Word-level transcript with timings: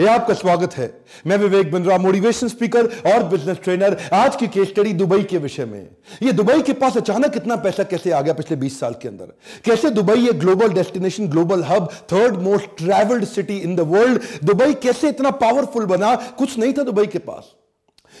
ये 0.00 0.06
आपका 0.06 0.34
स्वागत 0.34 0.74
है। 0.74 1.04
मैं 1.26 1.36
विवेक 1.36 1.72
बिंद्रा 1.72 1.98
मोटिवेशन 1.98 2.48
स्पीकर 2.48 2.86
और 2.86 3.22
बिज़नेस 3.22 3.56
ट्रेनर 3.64 3.96
आज 4.12 4.36
की 4.36 4.46
केस 4.46 4.68
स्टडी 4.68 4.92
दुबई 4.92 5.22
के 5.22 5.38
विषय 5.38 5.64
में। 5.64 5.88
ये 6.22 6.32
दुबई 6.32 6.62
के 6.62 6.72
पास 6.72 6.96
अचानक 6.96 7.36
इतना 7.36 7.56
पैसा 7.56 7.82
कैसे 7.82 8.10
आ 8.10 8.20
गया 8.20 8.34
पिछले 8.34 8.56
20 8.56 8.80
साल 8.80 8.94
के 9.02 9.08
अंदर? 9.08 9.24
कैसे 9.64 9.90
दुबई 9.90 10.28
एक 10.28 10.38
global 10.38 10.68
destination 10.68 11.28
global 11.28 11.62
hub 11.62 11.90
third 12.12 12.36
most 12.36 12.66
travelled 12.78 13.24
city 13.24 13.56
in 13.56 13.76
the 13.76 13.80
world 13.80 14.22
Dubai 14.44 14.74
कैसे 14.74 15.08
इतना 15.08 15.30
पावरफुल 15.30 15.86
बना? 15.86 16.14
कुछ 16.14 16.58
नहीं 16.58 16.72
था 16.72 16.82
दुबई 16.82 17.06
के 17.06 17.18
पास। 17.18 17.54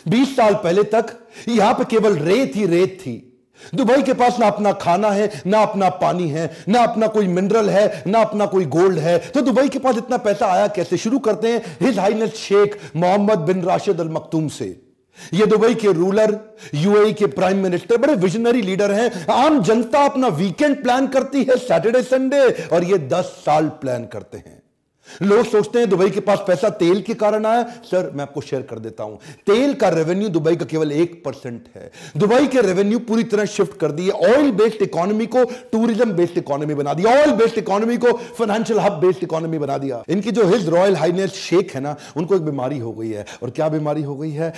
20 0.08 0.36
साल 0.36 0.54
पहले 0.54 0.82
तक 0.82 1.16
यहाँ 1.48 1.74
पर 1.74 1.84
केवल 1.84 2.18
रेत 2.18 2.56
ही 2.56 2.66
रेत 2.66 2.98
थी। 3.00 3.29
दुबई 3.74 4.02
के 4.02 4.12
पास 4.12 4.38
ना 4.40 4.46
अपना 4.46 4.72
खाना 4.72 5.10
है, 5.10 5.42
ना 5.46 5.62
अपना 5.62 5.88
पानी 5.88 6.28
है, 6.28 6.50
ना 6.68 6.82
अपना 6.82 7.06
कोई 7.06 7.26
मिनरल 7.26 7.70
है, 7.70 8.02
ना 8.06 8.20
अपना 8.20 8.46
कोई 8.46 8.64
गोल्ड 8.64 8.98
है। 8.98 9.18
तो 9.18 9.40
दुबई 9.40 9.68
के 9.68 9.78
पास 9.78 9.96
इतना 9.96 10.16
पैसा 10.16 10.46
आया, 10.46 10.66
कैसे 10.66 10.96
शुरू 10.96 11.18
करते 11.18 11.48
हैं? 11.48 11.76
His 11.80 11.98
Highness 11.98 12.34
Sheikh 12.34 12.78
Mohammed 12.96 13.38
bin 13.38 13.62
Rashid 13.62 14.00
Al 14.00 14.08
Maktoum 14.08 14.48
से। 14.48 14.80
ये 15.34 15.46
दुबई 15.46 15.74
के 15.74 15.92
रूलर 15.92 16.38
यूएई 16.74 17.12
के 17.12 17.26
प्राइम 17.26 17.58
मिनिस्टर 17.58 17.96
बड़े 17.96 18.14
विजनरी 18.14 18.62
लीडर 18.62 18.92
हैं। 18.92 19.26
आम 19.26 19.62
जनता 19.62 20.04
अपना 20.04 20.28
वीकेंड 20.28 20.82
प्लान 20.82 21.06
करती 21.06 21.42
है 21.42 21.56
सैटरडे 21.56 22.02
संडे 22.02 22.68
और 22.72 22.84
ये 22.84 22.98
दस 22.98 23.24
साल 23.46 23.68
प्लान 23.80 24.04
करते 24.04 24.38
हैं। 24.38 24.59
लोग 25.22 25.44
सोचते 25.46 25.78
हैं 25.78 25.88
दुबई 25.90 26.10
के 26.10 26.20
पास 26.20 26.44
पैसा 26.46 26.68
तेल 26.70 27.00
के 27.02 27.14
कारण 27.14 27.46
आया। 27.46 27.62
सर, 27.84 28.10
मैं 28.10 28.22
आपको 28.22 28.40
शेयर 28.40 28.62
कर 28.62 28.78
देता 28.78 29.04
हूँ। 29.04 29.18
तेल 29.46 29.74
का 29.74 29.88
रेवेन्यू 29.90 30.28
दुबई 30.30 30.56
का 30.56 30.64
केवल 30.64 30.92
एक 30.92 31.22
परसेंट 31.24 31.68
है। 31.76 31.90
दुबई 32.16 32.46
के 32.46 32.60
रेवेन्यू 32.60 32.98
पूरी 33.00 33.24
तरह 33.24 33.44
शिफ्ट 33.46 33.78
कर 33.80 33.92
दिए 33.92 34.10
ऑयल 34.10 34.50
बेस्ड 34.52 34.82
इकोनॉमी 34.82 35.26
को 35.26 35.44
टूरिज़्म 35.72 36.12
बेस्ड 36.12 36.38
इकोनॉमी 36.38 36.74
बना 36.74 36.94
दिया। 36.94 37.12
ऑयल 37.12 37.32
बेस्ड 37.32 37.58
इकोनॉमी 37.58 37.96
को 37.96 38.12
फाइनेंशियल 38.12 38.80
हब 38.80 39.00
बेस्ड 39.00 39.24
इकोनॉमी 39.24 39.58
बना 39.58 39.78
दिया। 39.78 40.02
इनकी 40.08 40.30
जो 40.30 40.46
हिज 40.46 40.68
रॉयल 40.68 40.96
हाइनेस 40.96 41.34
शेख 41.40 41.74
है 41.74 41.80
ना, 41.80 41.96
उनको 42.16 42.34
एक 42.34 42.42
बीमारी 42.42 42.78
हो 42.78 42.92
गई 42.92 43.10
है। 43.10 43.26
और 43.42 43.50
क्या 43.50 43.68
बीमारी 43.68 44.02
हो 44.02 44.16
गई 44.16 44.30
है? 44.30 44.52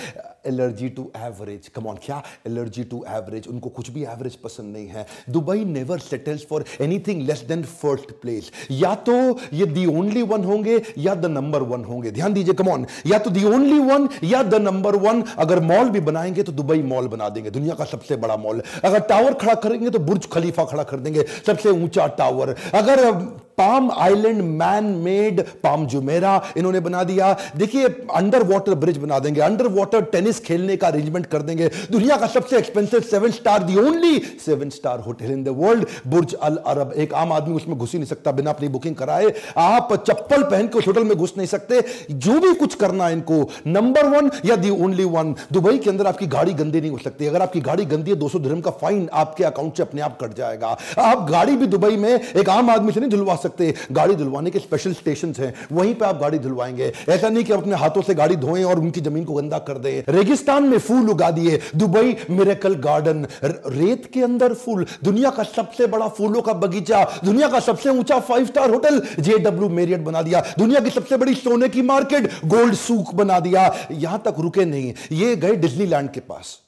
Allergy 0.47 0.89
to 0.89 1.03
average. 1.17 1.67
Come 1.67 1.87
on 1.87 1.97
क्या 2.05 2.21
एलर्जी 2.47 2.83
टू 2.83 3.03
एवरेज? 3.09 3.47
उनको 3.47 3.69
कुछ 3.69 3.89
भी 3.89 4.03
एवरेज 4.03 4.35
पसंद 4.35 4.73
नहीं 4.73 4.87
है। 4.87 5.05
Dubai 5.29 5.63
never 5.65 5.99
settles 6.01 6.45
for 6.49 6.65
anything 6.81 7.21
less 7.21 7.43
than 7.47 7.63
first 7.63 8.11
place 8.21 8.51
या 8.71 8.93
तो 9.07 9.13
ये 9.53 9.65
दी 9.67 9.85
ओनली 9.87 10.21
वन 10.23 10.43
होंगे, 10.43 10.81
या 10.97 11.15
द 11.15 11.25
नंबर 11.27 11.61
वन 11.63 11.83
होंगे। 11.83 12.11
ध्यान 12.11 12.33
दीजिए 12.33 12.53
कम 12.53 12.67
ऑन 12.69 12.85
या 13.05 13.19
तो 13.19 13.29
दी 13.29 13.43
ओनली 13.45 13.79
वन 13.81 14.09
या 14.23 14.43
द 14.43 14.61
नंबर 14.61 14.95
वन 14.97 15.21
अगर 15.37 15.59
मॉल 15.63 15.89
भी 15.89 15.99
बनाएँगे 16.01 16.43
तो 16.43 16.51
दुबई 16.51 16.81
मॉल 16.83 17.07
बना 17.07 17.29
देंगे। 17.29 17.49
दुनिया 17.51 17.75
का 17.75 17.85
सबसे 17.85 18.15
बड़ा 18.17 18.37
मॉल 18.37 18.61
अगर 18.83 18.99
टावर 19.09 19.33
खड़ा 19.35 19.53
करेंगे 19.55 19.89
तो 19.89 19.99
बुर्ज 20.01 20.27
खलीफा 20.31 20.65
खड़ा 20.65 20.83
कर 20.83 20.99
देंगे। 20.99 21.25
सबसे 21.47 21.69
ऊँचा 21.71 22.07
टावर 22.17 22.55
अगर 22.73 23.11
Palm 23.57 23.89
Island 23.93 24.41
man 24.59 24.85
made 25.03 25.41
Palm 25.63 25.85
Jumeirah 25.87 26.41
इन्होंने 26.57 26.79
बना 26.79 27.03
दिया। 27.03 27.35
देखिए 27.57 27.87
अंडर 28.15 28.43
वाटर 28.43 28.75
ब्रिज 28.75 28.97
बना 28.97 29.19
देंगे 29.19 29.41
अंडर 29.41 29.67
वाटर 29.71 30.01
टेनिस 30.11 30.39
खेलने 30.39 30.75
का 30.77 30.87
अरेंजमेंट 30.87 31.25
कर 31.25 31.41
देंगे। 31.41 31.69
दुनिया 31.91 32.17
का 32.17 32.27
सबसे 32.29 32.57
expensive 32.57 32.99
seven 33.01 33.31
star 33.31 33.63
the 33.63 33.75
only 33.79 34.19
seven 34.45 34.69
star 34.69 34.99
hotel 34.99 35.31
in 35.31 35.43
the 35.43 35.55
world 35.57 35.85
Burj 36.07 36.33
Al 36.33 36.55
Arab 36.67 36.93
एक 36.97 37.13
आम 37.15 37.33
आदमी 37.33 37.55
उसमें 37.55 37.77
घुस 37.77 37.91
ही 37.93 37.99
नहीं 37.99 38.07
सकता, 38.07 38.31
बिना 38.31 38.49
अपनी 38.49 38.67
बुकिंग 38.69 38.95
कराए। 38.95 39.33
आप 39.57 39.93
चप्पल 40.07 40.43
पहन 40.43 40.67
के 40.67 40.77
उस 40.79 40.87
होटल 40.87 41.03
में 41.03 41.15
घुस 41.17 41.33
नहीं 41.37 41.47
सकते। 41.47 41.81
जो 42.11 42.39
भी 42.39 42.53
कुछ 42.55 42.75
करना 42.75 43.07
है 43.07 43.13
इनको 43.13 43.49
नंबर 43.67 44.07
वन 44.07 44.31
या 44.45 44.55
दी 44.55 44.69
ओनली 44.83 45.03
वन 45.07 45.35
दुबई 45.53 45.77
के 45.77 45.89
अंदर 45.89 46.07
आपकी 46.07 46.27
गाड़ी 46.27 46.53
गंदी 46.53 46.81
नहीं 46.81 46.91
हो 46.91 46.97
सकती। 46.99 47.27
अगर 47.27 47.41
आपकी 47.41 47.61
गाड़ी 47.61 47.85
गंदी 47.85 48.11
है, 48.11 48.17
दो 48.17 48.29
सौ 48.29 48.39
का 48.39 48.71
फाइन 48.73 49.07
आपके 49.13 49.43
अकाउंट 49.43 49.77
से 49.77 49.83
अपने 49.83 50.01
आप 50.01 50.17
कट 50.21 50.35
जाएगा। 50.35 50.77
आप 50.99 51.29
गाड़ी 51.29 51.55
भी 51.55 51.67
दुबई 51.67 51.97
में 51.97 52.11
एक 52.11 52.49
आम 52.49 52.69
आदमी 52.69 52.91
से 52.91 52.99
नहीं 52.99 53.09
धुलवा 53.09 53.35
सकते 53.43 53.73
गाड़ी 53.91 54.15
धुलवाने 54.15 54.49
के 54.49 54.59
स्पेशल 54.59 54.93
स्टेशन 54.93 55.33
हैं। 55.39 55.53
वहीं 55.71 55.93
पे 55.95 56.05
आप 56.05 56.19
गाड़ी 56.19 56.39
धुलवाएँगे। 56.39 56.91
ऐसा 57.09 57.29
नहीं 57.29 57.43
कि 57.43 57.53
आप 57.53 57.59
अपने 57.59 57.75
हाथों 57.75 58.01
से 58.01 58.15
गाड़ी 58.15 58.35
धोएँ 58.35 58.63
और 58.63 58.79
उनकी 58.79 59.01
ज़मीन 59.01 59.23
को 59.25 59.33
गंदा 59.33 59.57
कर 59.59 59.77
दें। 59.77 60.13
रेगिस्तान 60.13 60.63
में 60.63 60.77
फूल 60.79 61.09
उगा 61.09 61.29
दिए। 61.31 61.59
दुबई 61.75 62.15
मेरेकल 62.29 62.75
गार्डन 62.83 63.25
रेत 63.43 64.09
के 64.13 64.23
अंदर 64.23 64.53
फूल। 64.55 64.85
दुनिया 65.03 65.29
का 65.29 65.43
सबसे 65.43 65.87
बड़ा 65.87 66.07
फूलों 66.07 66.41
का 66.41 66.53
बगीचा। 66.55 67.03
दुनिया 67.25 67.47
का 67.47 67.59
सबसे 67.59 67.89
ऊँचा 67.89 68.19
five 68.19 68.45
star 68.45 68.69
hotel. 68.69 69.01
J 69.19 69.37
W 69.37 69.69
Marriott 69.69 70.01
बना 70.01 70.21
दिया। 70.21 70.43
दुनिया 70.59 70.79
की 70.79 70.89
सबसे 70.89 71.17
बड़ी 71.17 71.33
सोने 71.35 71.69
की 71.69 71.81
मार्केट 71.81 72.29
गोल्ड 72.45 72.73
सूक 72.75 73.13
बना 73.15 73.39
दिया। 73.39 73.71
यहाँ 73.91 74.21
तक 74.25 74.35
रुके 74.39 74.65
नहीं। 74.65 74.93
ये 75.11 75.35
गए 75.35 75.55
डिज्नीलैंड 75.55 76.09
के 76.09 76.19
पास। 76.19 76.59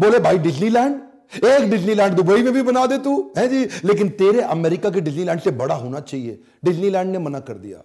बोले, 0.00 0.18
भाई 0.18 0.38
डिज्नीलैंड 0.38 0.94
एक 1.36 1.70
डिज्नीलैंड 1.70 2.14
दुबई 2.14 2.42
में 2.42 2.52
भी 2.52 2.62
बना 2.62 2.86
दे 2.86 2.98
तू। 2.98 3.32
है 3.38 3.48
जी? 3.48 3.64
लेकिन 3.64 4.08
तेरे 4.08 4.40
अमेरिका 4.40 4.90
के 4.90 5.00
डिज्नीलैंड 5.00 5.40
से 5.40 5.50
बड़ा 5.50 5.74
होना 5.74 6.00
चाहिए। 6.00 6.40
डिज्नीलैंड 6.64 7.12
ने 7.12 7.18
मना 7.18 7.40
कर 7.40 7.54
दिया। 7.54 7.84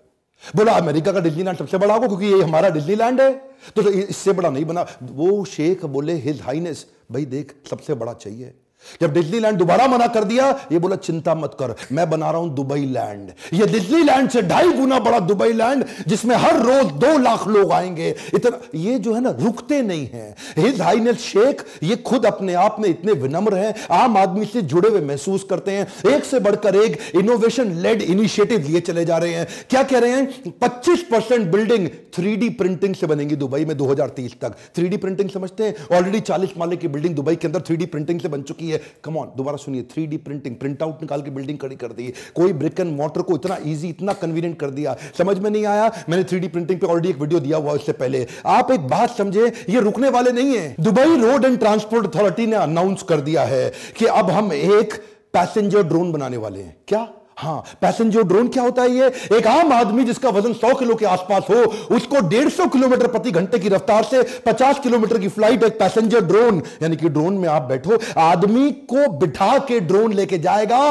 बोला, 0.55 0.71
अमेरिका 0.71 1.11
का 1.11 1.19
डिज्नीलैंड 1.19 1.57
सबसे 1.57 1.77
बड़ा 1.77 1.93
होगा 1.93 2.07
क्योंकि 2.07 2.25
ये 2.25 2.41
हमारा 2.41 2.69
डिज्नीलैंड 2.69 3.21
है। 3.21 3.31
तो 3.75 3.89
इससे 3.89 4.31
बड़ा 4.31 4.49
नहीं 4.49 4.65
बना। 4.65 4.85
वो 5.03 5.45
शेख 5.45 5.85
बोले, 5.85 6.13
हिज 6.13 6.41
हाइनेस, 6.41 6.85
भाई 7.11 7.25
देख, 7.25 7.55
सबसे 7.69 7.93
बड़ा 7.93 8.13
चाहिए। 8.13 8.53
जब 9.01 9.13
डिज्नीलैंड 9.13 9.57
दोबारा 9.57 9.87
मना 9.87 10.07
कर 10.07 10.23
दिया, 10.23 10.49
ये 10.71 10.79
बोला, 10.79 10.95
चिंता 10.97 11.35
मत 11.35 11.55
कर, 11.59 11.75
मैं 11.91 12.09
बना 12.09 12.29
रहा 12.31 12.41
हूँ 12.41 12.53
दुबई 12.55 12.85
लैंड 12.87 13.31
ये 13.53 13.65
डिज्नीलैंड 13.67 14.29
से 14.29 14.41
ढाई 14.43 14.71
गुना 14.73 14.99
बड़ा 14.99 15.19
दुबई 15.21 15.51
लैंड 15.53 15.85
जिसमें 16.07 16.35
हर 16.35 16.59
रोज 16.61 16.91
दो 17.01 17.17
लाख 17.17 17.47
लोग 17.47 17.71
आएँगे। 17.71 18.09
इतना, 18.35 18.59
ये 18.75 18.97
जो 18.99 19.13
है 19.13 19.21
ना, 19.21 19.29
रुकते 19.39 19.81
नहीं 19.81 20.07
है। 20.07 20.35
हिज 20.57 20.81
हाइनेस 20.81 21.17
शेख 21.19 21.63
ये 21.83 21.95
खुद 22.05 22.25
अपने 22.25 22.53
आप 22.55 22.77
में 22.79 22.89
इतने 22.89 23.13
विनम्र 23.13 23.57
हैं, 23.57 23.73
आम 23.91 24.17
आदमी 24.17 24.45
से 24.45 24.61
जुड़े 24.63 24.89
हुए 24.89 25.01
महसूस 25.01 25.43
करते 25.49 25.71
हैं। 25.71 25.87
एक 26.11 26.25
से 26.25 26.39
बढ़कर 26.39 26.75
एक 26.75 26.99
इनोवेशन 27.15 27.71
लेड 27.81 28.01
इनिशिएटिव 28.01 28.67
लिए 28.67 28.79
चले 28.81 29.05
जा 29.05 29.17
रहे 29.17 29.33
हैं। 29.33 29.47
क्या 29.69 29.83
कह 29.83 29.99
रहे 29.99 30.11
हैं? 30.11 30.51
पच्चीस 30.61 31.05
बिल्डिंग 31.13 31.87
थ्री 32.15 32.49
प्रिंटिंग 32.49 32.95
से 32.95 33.07
बनेगी 33.07 33.35
दुबई 33.35 33.65
में 33.65 33.75
दो 33.77 33.85
हज़ार 33.85 34.09
तीस 34.09 34.33
तक। 34.41 34.55
थ्री 34.75 34.97
प्रिंटिंग 34.97 35.29
समझते 35.29 35.63
हैं? 35.63 35.75
ऑलरेडी 35.97 36.19
चालीस 36.19 36.49
माले 36.57 36.75
की 36.75 36.87
बिल्डिंग 36.87 37.15
दुबई 37.15 37.35
के 37.35 37.47
अंदर 37.47 37.61
थ्री 37.61 37.85
प्रिंटिंग 37.85 38.19
से 38.19 38.27
बन 38.27 38.41
चुकी 38.41 38.69
है। 38.69 38.72
है। 38.73 38.81
कम 39.03 39.17
ऑन 39.17 39.31
दोबारा 39.37 39.57
सुनिए 39.57 39.83
थ्री 39.83 40.05
प्रिंटिंग 40.17 40.55
प्रिंट 40.55 40.83
आउट 40.83 41.01
निकाल 41.01 41.21
के 41.21 41.31
बिल्डिंग 41.31 41.57
खड़ी 41.59 41.75
कर 41.75 41.91
दी। 41.93 42.11
कोई 42.35 42.53
ब्रिक 42.53 42.79
एंड 42.79 42.95
मोटर 42.97 43.21
को 43.21 43.35
इतना 43.35 43.57
ईजी 43.65 43.89
इतना 43.89 44.13
कन्वीनियंट 44.13 44.59
कर 44.59 44.69
दिया। 44.69 44.95
समझ 45.17 45.37
में 45.39 45.49
नहीं 45.49 45.65
आया? 45.65 45.91
मैंने 46.09 46.23
थ्री 46.23 46.47
प्रिंटिंग 46.47 46.79
पे 46.79 46.87
ऑलरेडी 46.87 47.09
एक 47.09 47.17
वीडियो 47.17 47.39
दिया 47.39 47.57
हुआ 47.57 47.75
इससे 47.75 47.91
पहले। 47.93 48.25
आप 48.45 48.71
एक 48.71 48.87
बात 48.87 49.17
समझे, 49.17 49.45
ये 49.69 49.79
रुकने 49.79 50.09
वाले 50.09 50.31
नहीं 50.31 50.57
है। 50.57 50.75
Dubai 50.79 51.15
Road 51.21 51.45
and 51.45 51.59
Transport 51.59 52.15
Authority 52.15 52.45
ने 52.45 52.55
अनाउंस 52.55 53.03
कर 53.03 53.21
दिया 53.21 53.43
है 53.43 53.71
कि 53.97 54.05
अब 54.05 54.29
हम 54.29 54.53
एक 54.53 54.93
पैसेंजर 55.33 55.83
ड्रोन 55.83 56.11
बनाने 56.11 56.37
वाले 56.37 56.61
हैं। 56.61 56.75
क्या? 56.87 57.07
हाँ 57.37 57.63
पैसेंजर 57.81 58.23
ड्रोन 58.23 58.47
क्या 58.47 58.63
होता 58.63 58.81
है 58.81 58.91
ये? 58.91 59.07
एक 59.37 59.47
आम 59.47 59.71
आदमी 59.73 60.03
जिसका 60.03 60.29
वज़न 60.29 60.53
100 60.55 60.73
किलो 60.79 60.95
के 60.95 61.05
आसपास 61.05 61.45
हो, 61.49 61.55
उसको 61.95 62.21
150 62.29 62.67
किलोमीटर 62.73 63.07
प्रति 63.07 63.31
घंटे 63.31 63.59
की 63.59 63.69
रफ्तार 63.69 64.03
से 64.03 64.21
50 64.45 64.79
किलोमीटर 64.79 65.17
की 65.17 65.27
फ़्लाइट 65.29 65.63
एक 65.63 65.79
पैसेंजर 65.79 66.21
ड्रोन, 66.23 66.61
यानी 66.83 66.95
कि 66.95 67.09
ड्रोन 67.09 67.37
में 67.37 67.47
आप 67.49 67.61
बैठो, 67.63 67.99
आदमी 68.19 68.71
को 68.89 69.07
बिठा 69.19 69.57
के 69.67 69.79
ड्रोन 69.81 70.13
लेके 70.13 70.37
जाएगा, 70.39 70.81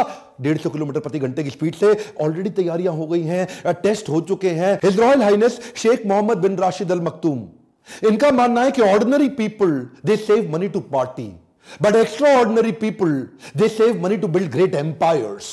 डेढ़ 0.40 0.58
सौ 0.58 0.70
किलोमीटर 0.70 1.00
प्रति 1.00 1.18
घंटे 1.18 1.42
की 1.44 1.50
स्पीड 1.50 1.74
से। 1.74 1.96
ऑलरेडी 2.20 2.50
तैयारियाँ 2.52 2.94
हो 2.94 3.06
गई 3.06 3.22
हैं 3.22 3.74
टेस्ट 3.82 4.08
हो 4.08 4.20
चुके 4.20 4.50
हैं। 4.50 4.74
His 4.84 5.00
Royal 5.00 5.22
Highness 5.22 5.60
Sheikh 5.76 6.06
Mohammed 6.06 6.38
bin 6.38 6.56
Rashid 6.58 6.92
Al 6.92 7.00
Maktoum 7.00 7.42
इनका 8.08 8.30
मानना 8.32 8.62
है 8.62 8.70
कि 8.70 8.82
ordinary 8.82 9.28
people 9.36 9.70
they 10.06 10.16
save 10.18 10.50
money 10.52 10.68
to 10.68 10.80
party 10.92 11.32
but 11.82 11.96
extraordinary 12.38 12.72
people 12.80 13.10
they 13.56 13.68
save 13.70 14.02
money 14.02 14.16
to 14.16 14.28
build 14.28 14.50
great 14.52 14.74
empires 14.74 15.48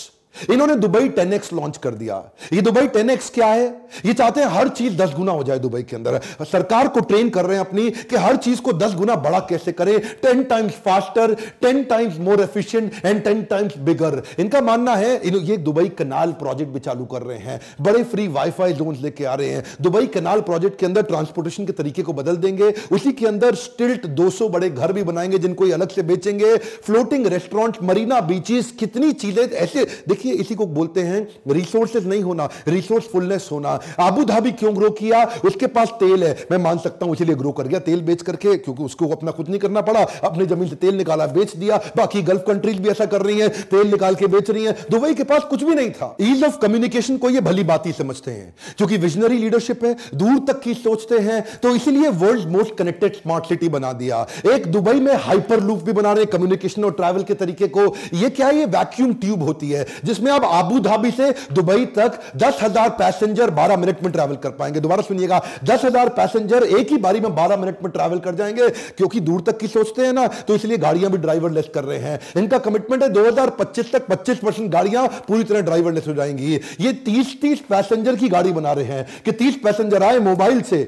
इन्होंने 0.52 0.76
दुबई 0.76 1.08
टेन 1.10 1.34
एक्स 1.34 1.54
लॉन्च 1.54 1.78
कर 1.78 1.94
दिया। 1.94 2.24
ये 2.54 2.62
दुबई 2.62 2.88
टेन 2.88 3.10
एक्स 3.10 3.30
क्या 3.30 3.48
है? 3.48 3.68
ये 4.06 4.14
चाहते 4.14 4.42
हैं 4.42 4.48
हर 4.48 4.70
चीज़ 4.70 4.96
दस 4.98 5.14
गुना 5.14 5.32
हो 5.32 5.44
जाए 5.44 5.60
दुबई 5.60 5.82
के 5.84 5.96
अंदर। 5.96 6.20
सरकार 6.42 6.88
को 6.88 7.00
ट्रेन 7.02 7.30
कर 7.30 7.46
रहे 7.46 7.58
हैं 7.58 7.66
अपनी 7.66 7.90
कि 7.90 8.16
हर 8.16 8.36
चीज़ 8.38 8.62
को 8.62 8.74
दस 8.74 8.94
गुना 8.94 9.16
बड़ा 9.18 9.40
कैसे 9.50 9.72
करें? 9.72 10.00
Ten 10.22 10.44
times 10.44 10.74
faster 10.86 11.34
ten 11.62 11.84
times 11.84 12.18
more 12.20 12.42
efficient 12.42 12.92
and 13.06 13.22
ten 13.24 13.42
times 13.44 13.78
bigger 13.80 14.22
इनका 14.40 14.62
मानना 14.62 14.96
है 14.96 15.16
ये 15.28 15.58
दुबई 15.60 15.88
कनाल 15.90 16.32
प्रोजेक्ट 16.34 16.72
भी 16.72 16.80
चालू 16.80 17.06
कर 17.06 17.22
रहे 17.22 17.38
हैं। 17.40 17.60
बड़े 17.82 18.04
फ्री 18.04 18.28
वाईफाई 18.30 18.74
जोन 18.74 18.96
लेके 19.02 19.26
आ 19.26 19.34
रहे 19.34 19.50
हैं। 19.50 19.64
दुबई 19.82 20.08
कनाल 20.08 20.42
प्रोजेक्ट 20.42 20.80
के 20.80 20.86
अंदर 20.86 21.02
ट्रांसपोर्टेशन 21.04 21.66
के 21.66 21.72
तरीके 21.74 22.02
को 22.02 22.14
बदल 22.14 22.38
देंगे। 22.38 22.74
उसी 22.92 23.12
के 23.12 23.26
अंदर 23.28 23.56
स्टिल्ट 23.56 24.06
200 24.10 24.50
बड़े 24.50 24.70
घर 24.70 24.94
भी 24.94 25.04
बनाएँगे, 25.04 25.38
जिनको 25.38 25.70
अलग 25.70 25.90
से 25.90 26.04
बेचेंगे। 26.04 26.56
फ्लोटिंग 26.58 27.26
रेस्टोरेंट 27.28 27.78
मरीना 27.84 28.20
बीचेस 28.22 28.72
कितनी 28.80 29.12
चीज़ें 29.14 29.44
ऐसे, 29.44 29.86
देखिए 30.08 30.29
देखिए, 30.30 30.42
इसी 30.42 30.56
को 30.56 30.66
बोलते 30.66 31.02
हैं 31.02 31.28
रिसोर्सेज 31.48 32.08
नहीं 32.08 32.22
होना 32.22 32.50
रिसोर्सफुलनेस 32.68 33.50
होना। 33.52 33.80
आबू 34.00 34.24
धाबी 34.24 34.52
क्यों 34.52 34.76
ग्रो 34.76 34.90
किया? 34.90 35.24
उसके 35.46 35.68
पास 35.68 35.90
तेल 36.00 36.24
है। 36.24 36.48
मैं 36.52 36.58
मान 36.58 36.78
सकता 36.78 37.06
हूँ, 37.06 37.16
इसीलिए 37.16 37.36
ग्रो 37.36 37.52
कर 37.52 37.68
गया। 37.68 37.80
तेल 37.80 38.02
बेच 38.02 38.22
करके, 38.22 38.56
क्योंकि 38.56 38.84
उसको 38.84 39.08
अपना 39.08 39.32
कुछ 39.32 39.50
नहीं 39.50 39.60
करना 39.60 39.82
पड़ा। 39.82 40.02
अपनी 40.24 40.46
ज़मीन 40.46 40.70
से 40.70 40.76
तेल 40.76 40.96
निकाला, 40.96 41.28
बेच 41.28 41.56
दिया। 41.56 41.78
बाकी 41.98 42.22
गल्फ 42.22 42.44
कंट्रीज़ 42.48 42.78
भी 42.78 42.90
ऐसा 42.90 43.06
कर 43.06 43.22
रही 43.22 43.40
है, 43.40 43.50
तेल 43.50 43.88
निकाल 43.88 44.16
के 44.16 44.28
बेच 44.28 44.50
रही 44.50 44.66
है। 44.66 44.76
दुबई 44.92 45.14
के 45.14 45.24
पास 45.24 45.44
कुछ 45.50 45.64
भी 45.64 45.76
नहीं 45.76 45.92
था। 45.92 46.16
ईज 46.22 46.44
ऑफ़ 46.44 46.58
कम्युनिकेशन 46.58 47.18
को 47.18 47.30
ये 47.30 47.42
भली 47.42 47.64
बात 47.64 47.86
ही 47.86 47.92
समझते 47.92 48.32
हैं। 48.32 48.54
क्योंकि 48.78 48.98
विजनरी 48.98 49.38
लीडरशिप 49.38 49.86
है, 49.86 49.96
दूर 50.16 50.40
तक 50.48 50.62
की 50.62 50.74
सोचते 50.74 51.20
हैं। 51.20 51.46
तो 51.64 51.76
इसीलिए 51.76 52.10
world 52.10 52.50
most 52.50 52.76
connected 52.76 53.16
smart 53.16 53.46
city 53.46 53.70
बना 53.70 53.94
दिया। 53.94 54.28
एक 54.54 54.68
दुबई 54.68 55.00
में 55.00 55.16
हाइपर 55.16 55.60
लूप 55.60 55.84
भी 55.84 55.92
बना 55.92 56.14
रहे 56.14 56.26
कम्युनिकेशन 56.26 56.84
और 56.84 56.92
ट्रैवल 56.92 57.24
के 57.24 57.34
तरीके 57.34 57.68
को। 57.68 57.96
ये 58.14 58.30
क्या 58.30 58.50
ये 58.50 58.66
वैक्यूम 58.66 59.14
ट्यूब 59.14 59.44
होती 59.44 59.70
है? 59.70 59.86
जिसमें 60.10 60.32
आप 60.32 60.46
आबू 60.46 60.80
धाबी 60.82 61.12
से 61.14 61.32
दुबई 61.54 61.86
तक 61.96 62.20
दस 62.38 62.60
हज़ार 62.62 62.90
पैसेंजर 63.00 63.50
बारह 63.52 63.78
मिनट 63.78 64.04
में 64.04 64.12
ट्रैवल 64.12 64.36
कर 64.38 64.50
पाएँगे। 64.52 64.80
दोबारा 64.80 65.02
सुनिएगा, 65.04 65.42
दस 65.64 65.86
हज़ार 65.86 66.10
पैसेंजर 66.12 66.64
एक 66.66 66.92
ही 66.92 66.98
बारी 67.00 67.20
में 67.20 67.34
बारह 67.36 67.58
मिनट 67.58 67.84
में 67.84 67.92
ट्रैवल 67.92 68.20
कर 68.20 68.36
जाएँगे, 68.36 68.70
क्योंकि 68.70 69.20
दूर 69.22 69.42
तक 69.42 69.58
की 69.60 69.68
सोचते 69.70 70.06
हैं 70.06 70.14
ना 70.14 70.28
तो 70.28 70.56
इसलिए 70.56 70.78
गाड़ियाँ 70.80 71.12
भी 71.12 71.18
ड्राइवरलेस 71.20 71.70
कर 71.74 71.84
रहे 71.84 71.98
हैं। 72.00 72.20
इनका 72.38 72.58
कमिटमेंट 72.60 73.04
है 73.04 73.10
2025 73.12 73.92
तक 73.94 74.08
25 74.08 74.40
परसेंट 74.40 74.72
गाड़ियाँ 74.72 75.08
पूरी 75.28 75.44
तरह 75.44 75.62
ड्राइवरलेस 75.62 76.08
हो 76.08 76.14
जाएँगी। 76.14 76.60
ये 76.80 76.94
30 77.06 77.36
30 77.42 77.60
पैसेंजर 77.70 78.16
की 78.16 78.30
गाड़ी 78.30 78.52
बना 78.54 78.72
रहे 78.74 78.86
हैं 78.88 79.22
कि 79.26 79.32
30 79.34 79.56
पैसेंजर 79.64 80.04
आए 80.04 80.20
मोबाइल 80.22 80.62
से, 80.62 80.80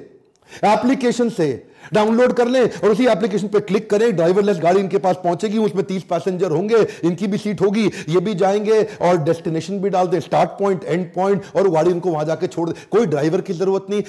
एप्लीकेशन 0.65 1.29
से 1.31 1.51
डाउनलोड 1.94 2.33
कर 2.33 2.48
लें 2.48 2.62
और 2.62 2.89
उसी 2.89 3.06
एप्लीकेशन 3.07 3.48
पे 3.48 3.60
क्लिक 3.62 3.89
करें। 3.89 4.16
ड्राइवरलेस 4.16 4.60
गाड़ी 4.60 4.80
इनके 4.80 4.98
पास 4.98 5.16
पहुंचेगी 5.24 5.57
उसमें 5.57 5.83
तीस 5.86 6.04
पैसेंजर 6.04 6.51
होंगे, 6.51 6.86
इनकी 7.04 7.28
भी 7.28 7.38
सीट 7.38 7.62
होगी, 7.62 7.86
ये 8.10 8.19
भी 8.19 8.33
जाएँगे 8.36 8.81
और 9.01 9.18
डेस्टिनेशन 9.24 9.80
भी 9.80 9.89
डाल 9.89 10.07
दें, 10.07 10.19
स्टार्ट 10.19 10.50
पॉइंट, 10.50 10.83
एंड 10.83 11.06
पॉइंट, 11.13 11.44
और 11.56 11.69
गाड़ी 11.69 11.92
इनको 11.92 12.12
वहाँ 12.12 12.25
जाके 12.25 12.48
छोड़ 12.48 12.69
दे। 12.69 12.75
कोई 12.92 13.06
ड्राइवर 13.06 13.42
की 13.42 13.54
ज़रूरत 13.54 13.86
नहीं 13.89 14.01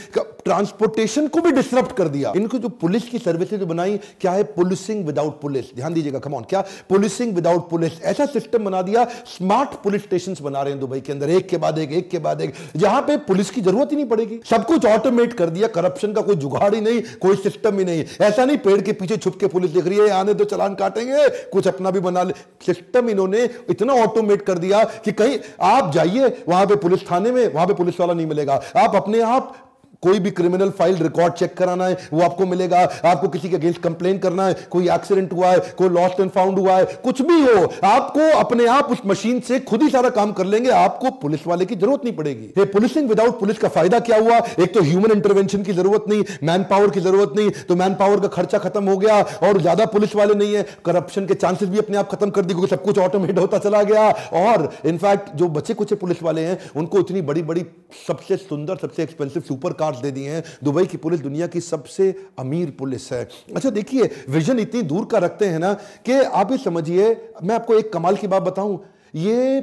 ट्रांसपोर्टेशन 0.45 1.27
को 1.27 1.41
भी 1.41 1.51
डिस्टर्ब 1.53 1.87
कर 1.89 2.09
दिया। 2.09 2.33
इनको 2.37 2.59
जो 2.59 2.69
पुलिस 2.69 3.09
की 3.09 3.19
सर्विसेज़ 3.19 3.65
बनाई, 3.65 3.99
क्या 4.21 4.33
है 4.33 4.43
पुलिसिंग 4.45 5.05
विदाउट 5.07 5.41
पुलिस? 5.41 5.75
ध्यान 5.77 5.95
दीजिएगा 5.95 6.19
कमॉन 6.19 6.43
क्या 6.43 6.61
पुलिसिंग 6.89 7.35
विदाउट 7.35 7.69
पुलिस? 7.71 8.01
ऐसा 8.03 8.27
सिस्टम 8.27 8.65
बना 8.65 8.83
दिया, 8.83 9.05
स्मार्ट 9.27 9.75
पुलिस 9.85 10.03
स्टेशन 10.03 10.37
बना 10.43 10.63
रहे 10.63 10.73
हैं 10.73 10.81
दुबई 10.81 11.01
के 11.01 11.13
अंदर, 11.13 11.31
एक 11.31 11.49
के 11.49 11.57
बाद 11.57 11.79
एक 11.79 11.93
एक 11.93 12.09
के 12.11 12.19
बाद 12.19 12.41
एक। 12.41 12.55
जहाँ 12.77 13.03
पे 13.03 13.17
पुलिस 13.23 13.51
की 13.51 13.61
ज़रूरत 13.61 13.89
ही 13.91 13.97
नहीं 13.97 14.07
पड़ेगी। 14.07 14.41
सब 14.51 14.65
कुछ 14.67 14.87
ऑटोमेट 14.87 15.33
कर 15.33 15.51
दिया, 15.51 15.69
करप्शन 15.69 16.13
का 16.13 16.21
कोई 16.21 16.37
जुगाड़ 16.37 16.75
ही 16.75 16.81
नहीं, 16.81 17.03
कोई 17.23 17.37
सिस्टम 17.37 17.62
ही 17.69 17.85
नहीं 17.85 17.99
है। 17.99 18.07
ऐसा 18.21 18.45
नहीं, 18.45 18.59
पेड़ 18.59 18.81
के 18.81 18.93
पीछे 18.93 19.17
छुप 19.17 19.39
के 19.41 19.47
पुलिस 19.47 19.71
देख 19.71 19.87
रही 19.87 19.99
है, 19.99 20.11
आने 20.11 20.35
दो, 20.35 20.45
चलान 20.45 20.75
काटेंगे, 20.75 21.29
कुछ 21.29 21.69
अपना 21.69 21.91
भी 21.91 22.01
बना 22.01 22.23
ले। 22.23 22.35
सिस्टम 22.67 23.09
इन्होंने 23.09 23.49
इतना 23.71 23.93
ऑटोमेट 23.93 24.43
कर 24.43 24.59
दिया 24.59 24.85
कि 24.85 25.13
कहीं 25.13 25.39
आप 25.61 25.93
जाइए, 25.93 26.45
वहाँ 26.49 26.67
पे 26.67 26.77
पुलिस 26.77 27.11
थाने 27.11 27.33
में, 27.33 27.55
वहाँ 27.55 27.67
पे 27.67 27.75
पुलिस 27.75 28.01
वाला 28.01 28.15
नहीं 28.15 28.27
मिलेगा। 28.27 28.63
आप 28.77 28.97
अपने 28.97 29.21
आप 29.21 29.55
कोई 30.03 30.19
भी 30.19 30.31
क्रिमिनल 30.33 30.71
फ़ाइल 30.71 30.97
रिकॉर्ड 30.99 31.35
चेक 31.35 31.55
कराना 31.57 31.87
है, 31.87 31.97
वो 32.13 32.23
आपको 32.23 32.47
मिलेगा। 32.47 32.79
आपको 33.05 33.29
किसी 33.29 33.49
के 33.49 33.57
अगेंस्ट 33.57 33.81
कंप्लेन 33.83 34.19
करना 34.19 34.47
है, 34.47 34.55
कोई 34.71 34.89
एक्सीडेंट 34.91 35.33
हुआ 35.33 35.51
है, 35.51 35.59
कोई 35.79 35.89
लॉस्ट 35.91 36.21
एंड 36.21 36.31
फाउंड 36.31 36.59
हुआ 36.59 36.77
है, 36.77 36.85
कुछ 37.05 37.21
भी 37.23 37.41
हो, 37.43 37.63
आपको 37.85 38.31
अपने 38.39 38.67
आप 38.69 38.91
उस 38.93 39.03
मशीन 39.07 39.39
से 39.41 39.59
खुद 39.63 39.83
ही 39.83 39.91
सारा 39.91 40.11
काम 40.11 40.33
कर 40.33 40.47
लेंगे। 40.47 40.71
आपको 40.73 41.11
पुलिस 41.23 41.47
वाले 41.47 41.65
की 41.65 41.77
ज़रूरत 41.77 42.05
नहीं 42.05 42.15
पड़ेगी। 42.17 42.47
ये 42.59 42.65
पुलिसिंग 42.67 43.09
विदाउट 43.09 43.39
पुलिस 43.41 43.59
का 43.59 43.69
फ़ायदा 43.69 44.01
क्या 44.01 44.19
हुआ? 44.19 44.39
एक 44.39 44.75
तो 44.75 44.83
ह्यूमन 44.83 45.13
इंटरवेंशन 45.13 45.63
की 45.63 45.73
ज़रूरत 45.73 46.05
नहीं 46.09 46.25
मैन 46.43 46.65
पावर 46.71 46.91
की 46.91 47.01
ज़रूरत 47.01 47.33
नहीं 47.37 47.51
तो 47.69 47.77
मैन 47.77 47.95
पावर 47.95 48.21
का 48.21 48.29
खर्चा 48.31 48.59
खत्म 48.59 48.85
हो 48.89 48.97
गया 48.97 49.21
और 49.43 49.61
ज़्यादा 49.61 49.87
पुलिस 49.89 50.17
वाले 50.17 50.35
नहीं 50.35 50.55
है। 50.55 50.67
करप्शन 50.87 51.27
के 51.27 51.35
चांसेस 51.37 51.69
भी 51.69 51.79
अपने 51.79 51.97
आप 51.97 52.11
खत्म 52.11 52.31
कर 52.31 52.43
दी, 52.43 52.55
क्योंकि 52.55 52.71
सब 52.71 52.83
कुछ 52.83 52.99
ऑटोमेट 53.01 53.39
होता 53.39 53.59
चला 53.61 53.83
गया। 53.85 54.11
और 54.43 54.69
इनफैक्ट 54.87 55.35
जो 55.37 55.49
बचे 55.51 55.75
कुछ 55.75 55.95
पुलिस 55.95 56.23
वाले 56.23 56.41
हैं, 56.43 56.59
उनको 56.77 57.01
इतनी 57.01 57.23
बड़ी 57.23 57.43
बड़ी 57.45 57.65
सबसे 58.07 58.37
सुंदर, 58.39 58.77
सबसे 58.77 59.03
एक्सपेंसिव 59.03 59.43
सुपर 59.49 59.73
कार्स 59.93 60.03
दे 60.03 60.11
दी 60.11 60.25
हैं। 60.25 60.43
दुबई 60.65 60.87
की 60.87 60.97
पुलिस 60.97 61.21
दुनिया 61.21 61.47
की 61.47 61.61
सबसे 61.61 62.15
अमीर 62.39 62.71
पुलिस 62.79 63.13
है। 63.13 63.29
अच्छा 63.57 63.71
देखिए 63.71 64.11
विजन 64.29 64.59
इतनी 64.59 64.83
दूर 64.85 65.05
का 65.05 65.19
रखते 65.19 65.47
हैं 65.47 65.59
ना 65.59 65.73
कि 66.07 66.13
आप 66.13 66.53
ये 66.53 66.59
समझिए, 66.59 67.11
मैं 67.43 67.55
आपको 67.55 67.75
एक 67.75 67.93
कमाल 67.93 68.17
की 68.17 68.27
बात 68.27 68.43
बताऊँ। 68.43 68.81
ये 69.15 69.61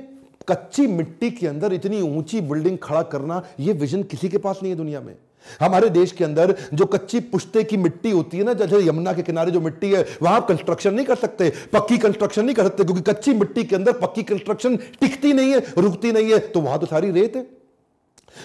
कच्ची 0.49 0.85
मिट्टी 0.87 1.29
के 1.31 1.47
अंदर 1.47 1.73
इतनी 1.73 2.01
ऊँची 2.01 2.41
बिल्डिंग 2.41 2.77
खड़ा 2.83 3.01
करना, 3.03 3.41
ये 3.59 3.73
विजन 3.73 4.03
किसी 4.03 4.29
के 4.29 4.37
पास 4.37 4.59
नहीं 4.63 4.71
है 4.71 4.77
दुनिया 4.77 5.01
में। 5.01 5.15
हमारे 5.59 5.89
देश 5.89 6.11
के 6.11 6.23
अंदर 6.23 6.55
जो 6.73 6.85
कच्ची 6.85 7.19
पुश्ते 7.31 7.63
की 7.63 7.77
मिट्टी 7.77 8.11
होती 8.11 8.37
है 8.37 8.43
ना, 8.43 8.53
जैसे 8.53 8.79
यमुना 8.87 9.13
के 9.13 9.21
किनारे 9.21 9.51
जो 9.51 9.61
मिट्टी 9.61 9.91
है, 9.91 10.05
वहाँ 10.21 10.45
कंस्ट्रक्शन 10.49 10.93
नहीं 10.93 11.05
कर 11.05 11.15
सकते, 11.15 11.49
पक्की 11.73 11.97
कंस्ट्रक्शन 11.97 12.45
नहीं 12.45 12.55
कर 12.55 12.63
सकते, 12.63 12.83
क्योंकि 12.83 13.01
कच्ची 13.01 13.33
मिट्टी 13.33 13.63
के 13.63 13.75
अंदर 13.75 13.93
पक्की 13.99 14.23
कंस्ट्रक्शन 14.23 14.75
टिकती 14.75 15.33
नहीं 15.33 15.53
है, 15.53 15.63
रुकती 15.77 16.11
नहीं 16.11 16.31
है। 16.31 16.39
तो 16.39 16.61
वहाँ 16.61 16.79
तो 16.79 16.85
सारी 16.85 17.11
रेत 17.11 17.35
है। 17.35 17.58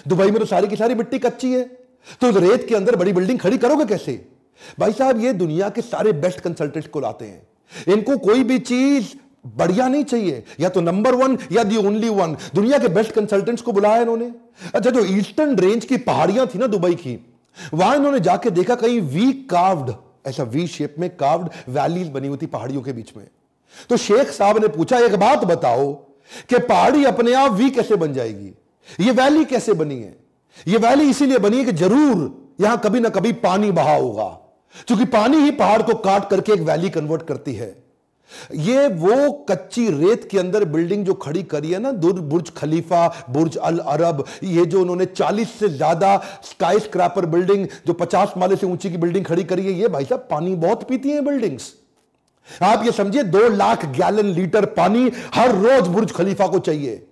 दुबई 0.07 0.25
में 0.25 0.39
तो 0.39 0.45
सारी 0.45 0.67
की 0.67 0.75
सारी 0.75 0.95
मिट्टी 0.95 1.19
कच्ची 1.19 1.51
है। 1.53 1.63
तो 2.21 2.29
रेत 2.31 2.67
के 2.67 2.75
अंदर 2.75 2.95
बड़ी 2.95 3.13
बिल्डिंग 3.13 3.39
खड़ी 3.39 3.57
करोगे 3.57 3.85
कैसे? 3.85 4.25
भाई 4.79 4.93
साहब, 4.93 5.23
ये 5.23 5.33
दुनिया 5.33 5.69
के 5.69 5.81
सारे 5.81 6.11
बेस्ट 6.13 6.39
कंसल्टेंट 6.39 6.87
को 6.87 6.99
लाते 6.99 7.25
हैं। 7.25 7.93
इनको 7.93 8.17
कोई 8.17 8.43
भी 8.43 8.59
चीज़ 8.59 9.07
बढ़िया 9.47 9.87
नहीं 9.87 10.03
चाहिए। 10.03 10.43
या 10.59 10.69
तो 10.69 10.81
नंबर 10.81 11.15
वन 11.15 11.37
या 11.51 11.63
दी 11.63 11.77
ओनली 11.77 12.09
वन 12.09 12.37
दुनिया 12.55 12.79
के 12.79 12.87
बेस्ट 12.87 13.11
कंसल्टेंट्स 13.11 13.61
को 13.61 13.71
बुलाया 13.71 14.01
इन्होंने। 14.01 14.31
अच्छा 14.73 14.89
जो 14.89 15.05
ईस्टर्न 15.05 15.55
रेंज 15.55 15.85
की 15.85 15.97
पहाड़ियाँ 15.97 16.47
थी 16.47 16.59
ना 16.59 16.67
दुबई 16.67 16.95
की, 16.95 17.19
वहाँ 17.73 17.95
इन्होंने 17.95 18.19
जाके 18.19 18.49
देखा 18.49 18.75
कहीं 18.75 19.01
वी 19.01 19.31
कार्व्ड 19.33 19.93
ऐसा 20.27 20.43
वी 20.43 20.67
शेप 20.67 20.95
में 20.99 21.09
कार्व्ड 21.09 21.49
वैलीज 21.69 22.09
बनी 22.09 22.27
हुई 22.27 22.37
थी 22.41 22.45
पहाड़ियों 22.45 22.81
के 22.81 22.93
बीच 22.93 23.11
में। 23.17 23.27
तो 23.89 23.97
शेख 23.97 24.29
साहब 24.29 24.57
ने 24.57 24.67
पूछा, 24.67 24.99
एक 24.99 25.15
बात 25.15 25.43
बताओ 25.43 25.93
कि 26.49 26.59
पहाड़ी 26.59 27.05
अपने 27.05 27.33
आप 27.33 27.51
वी 27.51 27.69
कैसे 27.69 27.95
बन 27.95 28.13
जाएगी? 28.13 28.53
ये 28.99 29.11
वैली 29.11 29.45
कैसे 29.45 29.73
बनी 29.73 29.95
है? 29.95 30.15
यह 30.67 30.79
वैली 30.79 31.09
इसीलिए 31.09 31.37
बनी 31.39 31.57
है 31.57 31.65
कि 31.65 31.71
ज़रूर 31.73 32.29
यहाँ 32.61 32.77
कभी 32.79 32.99
ना 32.99 33.09
कभी 33.09 33.31
पानी 33.39 33.71
बहा 33.71 33.95
होगा। 33.95 34.27
क्योंकि 34.87 35.05
पानी 35.07 35.37
ही 35.37 35.51
पहाड़ 35.53 35.81
को 35.81 35.93
काट 35.95 36.29
करके 36.29 36.53
एक 36.53 36.61
वैली 36.61 36.89
कन्वर्ट 36.89 37.21
करती 37.23 37.53
है। 37.53 37.75
ये 38.55 38.87
वो 38.89 39.31
कच्ची 39.49 39.87
रेत 39.91 40.27
के 40.31 40.37
अंदर 40.39 40.63
बिल्डिंग 40.65 41.05
जो 41.05 41.13
खड़ी 41.15 41.43
करी 41.45 41.71
है 41.71 41.79
ना, 41.79 41.91
दूर 41.93 42.19
बुर्ज 42.21 42.49
खलीफा, 42.49 43.07
बुर्ज 43.29 43.57
अल 43.57 43.77
अरब, 43.79 44.23
ये 44.43 44.65
जो 44.65 44.81
उन्होंने 44.81 45.05
40 45.07 45.49
से 45.49 45.69
ज़्यादा 45.69 46.15
स्काई 46.43 46.79
स्क्रैपर 46.79 47.25
बिल्डिंग 47.27 47.67
जो 47.87 47.93
50 47.95 48.33
माले 48.37 48.55
से 48.55 48.67
ऊँची 48.67 48.89
की 48.89 48.97
बिल्डिंग 48.97 49.25
खड़ी 49.25 49.43
करी 49.43 49.65
है, 49.65 49.73
ये 49.73 49.87
भाई 49.87 50.05
साहब 50.05 50.27
पानी 50.31 50.55
बहुत 50.57 50.87
पीती 50.89 51.09
है 51.09 51.21
बिल्डिंग्स 51.21 51.73
आप 52.63 52.85
ये 52.85 52.91
समझिए, 52.91 53.23
दो 53.23 53.49
लाख 53.49 53.85
गैलन 53.91 54.33
लीटर 54.33 54.65
पानी 54.73 55.11
हर 55.35 55.55
रोज 55.55 55.87
बुर्ज 55.87 56.11
खलीफा 56.11 56.47
को 56.47 56.59
चाहिए। 56.59 57.05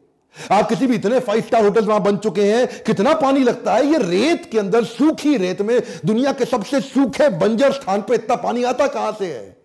आप 0.51 0.69
किसी 0.69 0.87
भी 0.87 0.95
इतने 0.95 1.19
फाइव 1.19 1.41
स्टार 1.41 1.63
होटल 1.63 1.85
वहाँ 1.85 2.01
बन 2.01 2.17
चुके 2.17 2.53
हैं, 2.53 2.83
कितना 2.83 3.13
पानी 3.13 3.39
लगता 3.39 3.73
है? 3.73 3.85
ये 3.85 3.97
रेत 3.97 4.49
के 4.51 4.59
अंदर, 4.59 4.83
सूखी 4.83 5.37
रेत 5.37 5.61
में, 5.61 5.81
दुनिया 6.05 6.31
के 6.31 6.45
सबसे 6.45 6.81
सूखे 6.81 7.29
बंजर 7.29 7.71
स्थान 7.71 8.01
पर 8.01 8.13
इतना 8.13 8.35
पानी 8.35 8.63
आता 8.63 8.87
कहाँ 8.87 9.15
से 9.19 9.25
है? 9.25 9.57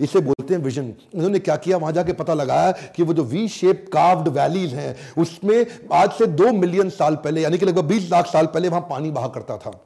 इसे 0.00 0.20
बोलते 0.20 0.54
हैं 0.54 0.60
विजन 0.62 0.92
इन्होंने 1.14 1.38
क्या 1.38 1.56
किया? 1.56 1.76
वहाँ 1.76 1.92
जाके 1.92 2.12
पता 2.12 2.34
लगाया 2.34 2.70
कि 2.70 3.02
वो 3.02 3.14
जो 3.14 3.24
वी 3.24 3.48
शेप 3.48 3.86
कार्व्ड 3.92 4.28
वैलीज 4.28 4.74
हैं, 4.74 4.96
उसमें 5.18 5.66
आज 5.92 6.12
से 6.12 6.26
दो 6.26 6.52
मिलियन 6.52 6.90
साल 6.90 7.16
पहले, 7.16 7.40
यानी 7.40 7.58
कि 7.58 7.66
लगभग 7.66 7.84
बीस 7.84 8.10
लाख 8.10 8.26
साल 8.26 8.46
पहले 8.46 8.68
वहाँ 8.68 8.86
पानी 8.90 9.10
बहा 9.10 9.28
करता 9.28 9.56
था। 9.56 9.84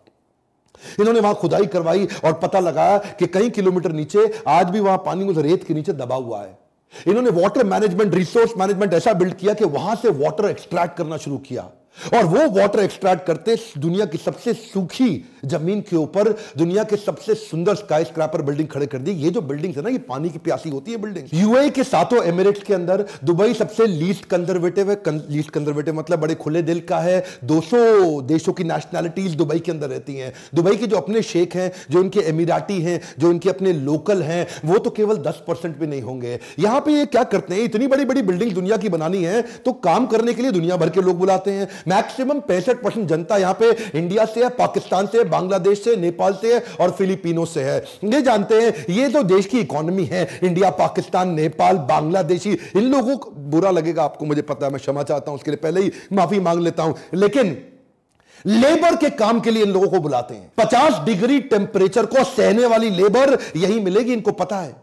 इन्होंने 1.00 1.20
वहाँ 1.20 1.34
खुदाई 1.34 1.67
करवाई 1.67 2.08
और 2.25 2.32
पता 2.32 2.61
लगाया 2.61 2.99
कि 2.99 3.26
कई 3.26 3.50
किलोमीटर 3.50 3.93
नीचे 3.93 4.43
आज 4.49 4.70
भी 4.70 4.81
वहाँ 4.81 4.99
पानी 4.99 5.25
उस 5.25 5.37
रेत 5.37 5.64
के 5.64 5.75
नीचे 5.75 5.93
दबा 5.93 6.17
हुआ 6.17 6.43
है। 6.43 6.62
इन्होंने 7.09 7.31
वाटर 7.31 7.65
मैनेजमेंट 7.65 8.15
रिसोर्स 8.15 8.53
मैनेजमेंट 8.59 8.94
ऐसा 8.94 9.12
बिल्ड 9.12 9.35
किया 9.35 9.55
कि 9.55 9.65
वहाँ 9.65 9.94
से 9.97 10.09
वाटर 10.19 10.49
एक्सट्रैक्ट 10.49 10.97
करना 10.97 11.17
शुरू 11.17 11.39
किया। 11.39 11.71
और 12.15 12.25
वो 12.27 12.49
वाटर 12.53 12.81
एक्सट्रैक्ट 12.81 13.27
करते 13.27 13.56
दुनिया 13.79 14.05
की 14.06 14.19
सबसे 14.19 14.53
सूखी 14.55 15.25
ज़मीन 15.44 15.81
के 15.81 15.97
ऊपर 15.97 16.29
दुनिया 16.59 16.83
के 16.85 16.97
सबसे 16.97 17.35
सुंदर 17.35 17.75
स्काई 17.75 18.05
स्क्रैपर 18.05 18.43
बिल्डिंग 18.43 18.69
खड़े 18.69 18.87
कर 18.87 18.99
दी। 18.99 19.13
ये 19.13 19.31
जो 19.31 19.41
बिल्डिंग 19.43 19.75
है 19.77 19.82
ना 19.82 19.91
ये 19.91 19.99
पानी 20.08 20.31
की 20.31 20.39
प्यासी 20.39 20.70
होती 20.70 20.93
है 20.93 20.96
बिल्डिंग 20.99 21.29
यूए 21.34 21.70
के 21.70 21.84
सातों 21.84 22.22
एमिरेट्स 22.25 22.63
के 22.63 22.75
अंदर 22.75 23.05
दुबई 23.25 23.55
सबसे 23.55 23.87
लीस्ट 23.87 24.25
कंजर्वेटिव 24.25 24.91
है। 24.91 24.96
कं, 24.96 25.20
लीस्ट 25.31 25.51
कंजर्वेटिव 25.51 25.94
मतलब 25.94 26.20
बड़े 26.20 26.34
खुले 26.34 26.63
दिल 26.63 26.81
का 26.81 26.99
है। 26.99 27.25
200 27.44 28.20
देशों 28.22 28.53
की 28.53 28.65
नेशनैलिटीज 28.65 29.34
दुबई 29.37 29.58
के 29.58 29.72
अंदर 29.72 29.89
रहती 29.89 30.17
हैं। 30.17 30.32
दुबई 30.55 30.77
के 30.77 30.87
जो 30.87 30.96
अपने 30.96 31.22
शेख 31.22 31.56
हैं 31.56 31.70
जो 31.91 32.03
इनके 32.03 32.20
एमिराटी 32.29 32.81
हैं 32.82 33.01
जो 33.19 33.31
इनके 33.31 33.51
अपने 33.51 33.72
लोकल 33.72 34.22
हैं 34.22 34.46
वो 34.65 34.79
तो 34.79 34.91
केवल 34.93 35.17
दस 35.19 35.43
परसेंट 35.49 35.77
भी 35.79 35.87
नहीं 35.87 36.03
होंगे। 36.03 36.39
यहाँ 36.58 36.81
पर 36.81 36.91
ये 36.91 37.06
क्या 37.06 37.22
करते 37.25 37.55
हैं? 37.55 37.63
इतनी 37.63 37.87
बड़ी 37.87 38.05
बड़ी 38.05 38.22
बिल्डिंग 38.22 38.53
दुनिया 38.53 38.77
की 38.77 38.89
बनानी 38.89 39.22
है 39.25 39.43
तो 39.65 39.72
काम 39.82 40.06
करने 40.06 40.34
के 40.34 40.43
लिए 40.43 40.51
दुनिया 40.53 40.77
भर 40.77 40.91
के 40.91 41.01
लोग 41.01 41.19
बुलाते 41.19 41.51
हैं। 41.51 41.69
मैक्सिमम 41.89 42.41
पैंसठ 42.41 42.82
परसेंट 42.82 43.08
जनता 43.08 43.36
यहाँ 43.36 43.56
पे 43.60 43.70
इंडिया 43.98 44.24
से 44.24 44.43
है 44.44 44.48
पाकिस्तान 44.48 45.06
से 45.06 45.24
बांग्लादेश 45.24 45.82
से 45.84 45.96
नेपाल 45.96 46.34
से 46.34 46.55
है 46.55 46.62
और 46.81 46.91
फिलीपीनो 46.91 47.44
से 47.46 47.62
है। 47.62 47.79
ये 48.05 48.22
जानते 48.22 48.60
हैं, 48.60 48.84
ये 48.91 49.08
तो 49.08 49.22
देश 49.24 49.46
की 49.46 49.60
इकोनॉमी 49.60 50.05
है। 50.05 50.29
इंडिया 50.44 50.70
पाकिस्तान 50.70 51.34
नेपाल 51.34 51.77
बांग्लादेशी 51.89 52.53
इन 52.77 52.82
लोगों 52.82 53.17
को 53.17 53.31
बुरा 53.31 53.70
लगेगा 53.70 54.05
आपको, 54.05 54.24
मुझे 54.24 54.43
पता 54.43 54.67
है। 54.67 54.72
मैं 54.72 54.81
क्षमा 54.81 55.03
चाहता 55.03 55.31
हूँ, 55.31 55.39
उसके 55.39 55.51
लिए 55.51 55.58
पहले 55.58 55.81
ही 55.81 55.93
माफ़ी 56.12 56.41
मांग 56.41 56.60
लेता 56.60 56.82
हूँ। 56.82 56.94
लेकिन 57.15 57.56
लेबर 58.46 58.96
के 58.96 59.10
काम 59.10 59.41
के 59.41 59.51
लिए 59.51 59.62
इन 59.62 59.70
लोगों 59.70 59.89
को 59.89 59.98
बुलाते 59.98 60.34
हैं। 60.34 60.53
50 60.58 60.98
डिग्री 61.05 61.39
टेम्परेचर 61.41 62.06
को 62.06 62.24
सहने 62.24 62.67
वाली 62.67 62.91
लेबर 62.91 63.39
यही 63.56 63.81
मिलेगी, 63.81 64.12
इनको 64.12 64.32
पता 64.32 64.56
है। 64.56 64.74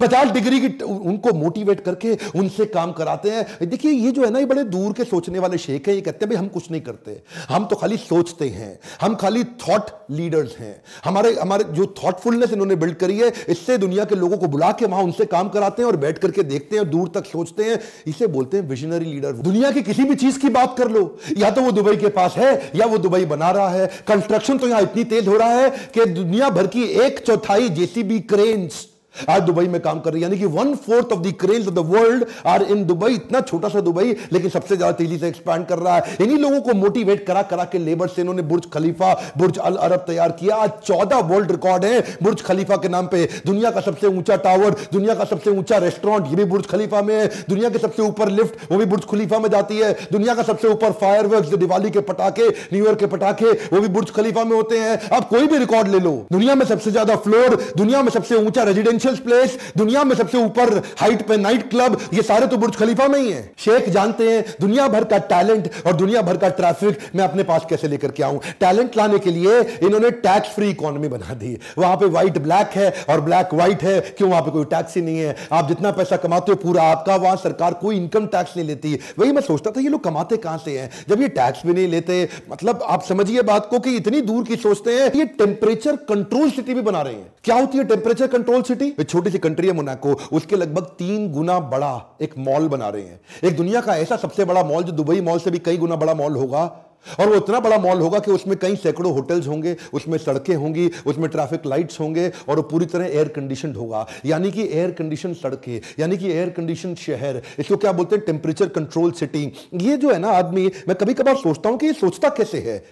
पचास 0.00 0.30
डिग्री 0.30 0.60
की 0.60 0.84
उनको 0.84 1.32
मोटिवेट 1.32 1.80
करके 1.80 2.16
उनसे 2.36 2.64
काम 2.64 2.92
कराते 2.92 3.30
हैं। 3.30 3.68
देखिए, 3.68 3.92
ये 3.92 4.10
जो 4.10 4.24
है 4.24 4.30
ना, 4.30 4.38
ये 4.38 4.46
बड़े 4.46 4.64
दूर 4.64 4.92
के 4.92 5.04
सोचने 5.04 5.38
वाले 5.38 5.58
शेख 5.58 5.88
हैं। 5.88 5.94
ये 5.94 6.00
कहते 6.00 6.24
हैं, 6.24 6.28
भाई, 6.30 6.36
हम 6.36 6.48
कुछ 6.48 6.70
नहीं 6.70 6.80
करते। 6.80 7.20
हम 7.48 7.64
तो 7.64 7.76
खाली 7.76 7.96
सोचते 7.96 8.48
हैं। 8.48 8.78
हम 9.00 9.14
खाली 9.14 9.44
थॉट 9.44 9.90
लीडर्स 10.10 10.56
हैं। 10.56 10.82
हमारे 11.04 11.34
हमारे 11.34 11.64
जो 11.64 11.86
थॉटफुलनेस 12.04 12.52
इन्होंने 12.52 12.76
बिल्ड 12.76 12.94
करी 12.94 13.18
है, 13.18 13.32
इससे 13.48 13.78
दुनिया 13.78 14.04
के 14.04 14.14
लोगों 14.14 14.36
को 14.36 14.46
बुला 14.46 14.70
के 14.72 14.86
वहाँ 14.86 15.02
उनसे 15.02 15.24
काम 15.24 15.48
कराते 15.48 15.82
हैं 15.82 15.88
और 15.88 15.96
बैठ 15.96 16.18
करके 16.18 16.42
देखते 16.42 16.76
हैं 16.76 16.90
दूर 16.90 17.10
तक 17.14 17.26
सोचते 17.26 17.64
हैं। 17.64 17.78
इसे 18.06 18.26
बोलते 18.26 18.56
हैं 18.56 18.68
विजनरी 18.68 19.04
लीडर 19.04 19.32
दुनिया 19.32 19.70
की 19.70 19.82
किसी 19.82 20.04
भी 20.04 20.14
चीज़ 20.14 20.38
की 20.38 20.48
बात 20.48 20.76
कर 20.78 20.90
लो। 20.90 21.18
या 21.36 21.50
तो 21.50 21.62
वो 21.62 21.70
दुबई 21.72 21.96
के 21.96 22.08
पास 22.10 22.34
है, 22.36 22.70
या 22.76 22.86
वो 22.86 22.98
दुबई 22.98 23.24
बना 23.26 23.50
रहा 23.50 23.68
है। 23.68 23.86
कंस्ट्रक्शन 24.08 24.58
तो 24.58 24.68
यहाँ 24.68 24.82
इतनी 24.82 25.04
तेज 25.04 25.28
हो 25.28 25.36
रहा 25.36 25.48
है 25.50 25.70
कि 25.94 26.04
दुनिया 26.04 26.50
भर 26.50 26.66
की 26.66 26.84
एक 27.00 27.18
चौथाई 27.18 27.68
जेसीबी 27.70 28.20
क्रेन्स 28.20 28.86
आज 29.28 29.42
दुबई 29.42 29.66
में 29.68 29.80
काम 29.80 30.00
कर 30.00 30.12
रही 30.12 30.22
है। 30.22 30.28
यानी 30.28 30.38
कि 30.38 30.46
one 30.48 30.74
fourth 30.76 31.12
of 31.12 31.20
the 31.20 31.32
crane 31.40 31.62
of 31.62 31.74
the 31.74 31.84
world 31.88 32.24
are 32.46 32.62
in 32.64 32.84
Dubai. 32.84 33.12
इतना 33.14 33.40
छोटा 33.42 33.68
सा 33.68 33.80
दुबई, 33.80 34.14
लेकिन 34.32 34.50
सबसे 34.50 34.76
ज़्यादा 34.76 34.92
तेज़ी 34.94 35.18
से 35.18 35.28
एक्सपैंड 35.28 35.66
कर 35.66 35.78
रहा 35.78 35.96
है। 35.96 36.16
इन्हीं 36.20 36.38
लोगों 36.38 36.60
को 36.60 36.74
मोटिवेट 36.76 37.26
करा 37.26 37.42
करा 37.44 37.64
के 37.64 37.78
लेबर 37.78 38.08
से 38.08 38.22
इन्होंने 38.22 38.42
बुर्ज 38.44 38.66
खलीफा, 38.72 39.12
बुर्ज 39.38 39.58
अल 39.60 39.76
अरब 39.78 40.04
तैयार 40.06 40.32
किया। 40.32 40.56
आज 40.56 40.70
चौदह 40.84 41.18
वर्ल्ड 41.28 41.50
रिकॉर्ड 41.50 41.84
है 41.84 42.00
बुर्ज 42.22 42.42
खलीफा 42.42 42.76
के 42.76 42.88
नाम 42.88 43.06
पे। 43.06 43.24
दुनिया 43.46 43.70
का 43.70 43.80
सबसे 43.80 44.06
ऊँचा 44.08 44.36
टावर 44.38 44.76
दुनिया 44.92 45.14
का 45.14 45.24
सबसे 45.26 45.50
ऊँचा 45.50 45.76
रेस्टोरेंट 45.78 46.26
ये 46.28 46.36
भी 46.36 46.44
बुर्ज 46.46 46.66
खलीफा 46.66 47.02
में 47.02 47.14
है। 47.14 47.26
दुनिया 47.48 47.68
के 47.68 47.78
सबसे 47.78 48.02
ऊपर 48.02 48.28
लिफ्ट 48.30 48.72
वो 48.72 48.78
भी 48.78 48.84
बुर्ज 48.86 49.04
खलीफा 49.10 49.38
में 49.38 49.48
जाती 49.50 49.78
है। 49.78 49.92
दुनिया 50.12 50.34
का 50.34 50.42
सबसे 50.44 50.68
ऊपर 50.68 50.92
फायर 50.94 51.26
जो 51.28 51.56
दिवाली 51.56 51.90
के 51.90 52.00
पटाखे 52.02 52.48
न्यू 52.48 52.84
ईयर 52.84 52.94
के 52.94 53.06
पटाखे, 53.06 53.50
वो 53.72 53.80
भी 53.80 53.88
बुर्ज 53.88 54.10
खलीफा 54.10 54.44
में 54.44 54.54
होते 54.56 54.78
हैं। 54.78 54.98
अब 55.10 55.24
कोई 55.24 55.46
भी 55.46 55.58
रिकॉर्ड 55.58 55.88
ले 55.88 55.98
लो। 56.00 56.12
दुनिया 56.32 56.54
में 56.54 56.64
सबसे 56.66 56.90
ज़्यादा 56.90 57.16
फ्लोर 57.18 57.56
दुनिया 57.76 58.02
में 58.02 58.10
सबसे 58.10 58.36
ऊँचा 58.36 58.62
रेजिडेंशियल 58.64 59.07
प्लेस 59.16 59.56
दुनिया 59.76 60.02
में 60.04 60.14
सबसे 60.16 60.38
ऊपर 60.38 60.76
हाइट 60.98 61.26
पे 61.28 61.36
नाइट 61.36 61.68
क्लब 61.70 61.98
ये 62.14 62.22
सारे 62.22 62.46
तो 62.46 62.56
बुर्ज 62.56 62.76
खलीफा 62.76 63.06
में 63.08 63.18
ही 63.18 63.30
है। 63.30 63.42
शेख 63.58 63.88
जानते 63.88 64.30
हैं, 64.30 64.44
दुनिया 64.60 64.88
भर 64.88 65.04
का 65.04 65.18
टैलेंट 65.28 65.70
और 65.86 65.92
दुनिया 65.94 66.22
भर 66.22 66.36
का 66.36 66.48
ट्रैफ़िक 66.50 66.98
मैं 67.16 67.24
अपने 67.24 67.42
पास 67.42 67.66
कैसे 67.70 67.88
लेकर 67.88 68.10
के 68.10 68.22
आऊँ? 68.22 68.40
टैलेंट 68.60 68.96
लाने 68.96 69.18
के 69.18 69.30
लिए 69.30 69.60
इन्होंने 69.60 70.10
टैक्स 70.10 70.48
फ्री 70.48 70.70
इकोनॉमी 70.70 71.08
बना 71.08 71.34
दी। 71.34 71.56
वहाँ 71.78 71.96
पे 71.96 72.06
व्हाइट 72.06 72.38
ब्लैक 72.38 72.70
है 72.74 72.90
और 73.10 73.20
ब्लैक 73.20 73.54
व्हाइट 73.54 73.82
है, 73.82 74.00
क्यों 74.00 74.30
वहाँ 74.30 74.42
पे 74.42 74.50
कोई 74.50 74.64
टैक्स 74.66 74.96
ही 74.96 75.02
नहीं 75.02 75.18
है? 75.18 75.36
आप 75.52 75.68
जितना 75.68 75.90
पैसा 75.90 76.16
कमाते 76.16 76.52
हो 76.52 76.56
पूरा 76.56 76.82
आपका, 76.82 77.16
वहाँ 77.16 77.36
सरकार 77.36 77.74
कोई 77.74 77.96
इनकम 77.96 78.26
टैक्स 78.26 78.56
नहीं 78.56 78.66
लेती। 78.66 78.98
वही 79.18 79.32
मैं 79.32 79.42
सोचता 79.42 79.70
था, 79.70 79.80
ये 79.80 79.88
लोग 79.88 80.04
कमाते 80.04 80.36
कहाँ 80.38 80.58
से 80.58 80.78
हैं? 80.78 80.90
जब 81.08 81.22
ये 81.22 81.28
टैक्स 81.30 81.66
भी 81.66 81.72
नहीं 81.72 81.88
लेते 81.88 82.28
मतलब 82.50 82.82
आप 82.88 83.02
समझिए 83.04 83.42
बात 83.44 83.66
को 83.70 83.78
कि 83.78 83.96
इतनी 83.96 84.20
दूर 84.22 84.44
की 84.44 84.56
सोचते 84.58 84.94
हैं, 84.94 85.10
ये 85.14 85.24
टेम्परेचर 85.38 85.96
कंट्रोल 86.08 86.50
सिटी 86.50 86.74
भी 86.74 86.80
बना 86.82 87.02
रहे 87.02 87.14
हैं। 87.14 87.32
क्या 87.44 87.56
होती 87.56 87.78
है 87.78 87.84
टेम्परेचर 87.84 88.26
कंट्रोल 88.26 88.62
सिटी 88.62 88.90
छोटी 89.04 89.30
सी 89.30 89.38
कंट्री 89.38 89.68
है 89.68 89.72
मोनाको, 89.72 90.12
उसके 90.32 90.56
लगभग 90.56 90.84
तीन 90.98 91.30
गुना 91.32 91.58
बड़ा 91.60 92.18
एक 92.22 92.34
मॉल 92.38 92.68
बना 92.68 92.88
रहे 92.88 93.02
हैं। 93.02 93.20
एक 93.44 93.56
दुनिया 93.56 93.80
का 93.80 93.96
ऐसा 93.96 94.16
सबसे 94.16 94.44
बड़ा 94.44 94.62
मॉल, 94.64 94.82
जो 94.82 94.92
दुबई 94.92 95.20
मॉल 95.20 95.38
से 95.38 95.50
भी 95.50 95.58
कई 95.58 95.76
गुना 95.76 95.96
बड़ा 95.96 96.14
मॉल 96.14 96.36
होगा, 96.36 96.84
और 97.20 97.28
वो 97.28 97.34
इतना 97.34 97.60
बड़ा 97.60 97.78
मॉल 97.78 98.00
होगा 98.00 98.18
कि 98.18 98.30
उसमें 98.30 98.56
कई 98.58 98.76
सैकड़ों 98.76 99.12
होटल्स 99.12 99.46
होंगे, 99.48 99.76
उसमें 99.94 100.18
सड़कें 100.18 100.54
होंगी, 100.56 100.90
उसमें 101.06 101.28
ट्रैफ़िक 101.30 101.66
लाइट्स 101.66 102.00
होंगे, 102.00 102.28
और 102.48 102.56
वो 102.56 102.62
पूरी 102.62 102.86
तरह 102.86 103.06
एयर 103.06 103.28
कंडीशन 103.28 103.74
होगा। 103.74 104.06
यानी 104.26 104.50
कि 104.50 104.62
एयर 104.62 104.90
कंडीशन 104.90 105.34
सड़कें, 105.34 105.80
यानी 106.00 106.16
कि 106.16 106.30
एयर 106.30 106.50
कंडीशन 106.50 106.94
शहर, 106.94 107.42
इसको 107.58 107.76
क्या 107.76 107.92
बोलते 107.92 108.16
हैं? 108.16 108.24
टेम्परेचर 108.24 108.68
कंट्रोल 108.68 109.12
सिटी 109.12 109.52
ये 109.74 109.96
जो 109.96 110.12
है 110.12 110.18
ना 110.18 110.28
आदमी, 110.28 110.66
मैं 110.88 110.96
कभी 110.96 111.14
कभार 111.14 111.36
सोचता 111.36 111.68
हूँ 111.68 111.78
कि 111.78 111.86
ये 111.86 111.92
सोचता 111.92 112.28
कैसे 112.28 112.58
है? 112.58 112.84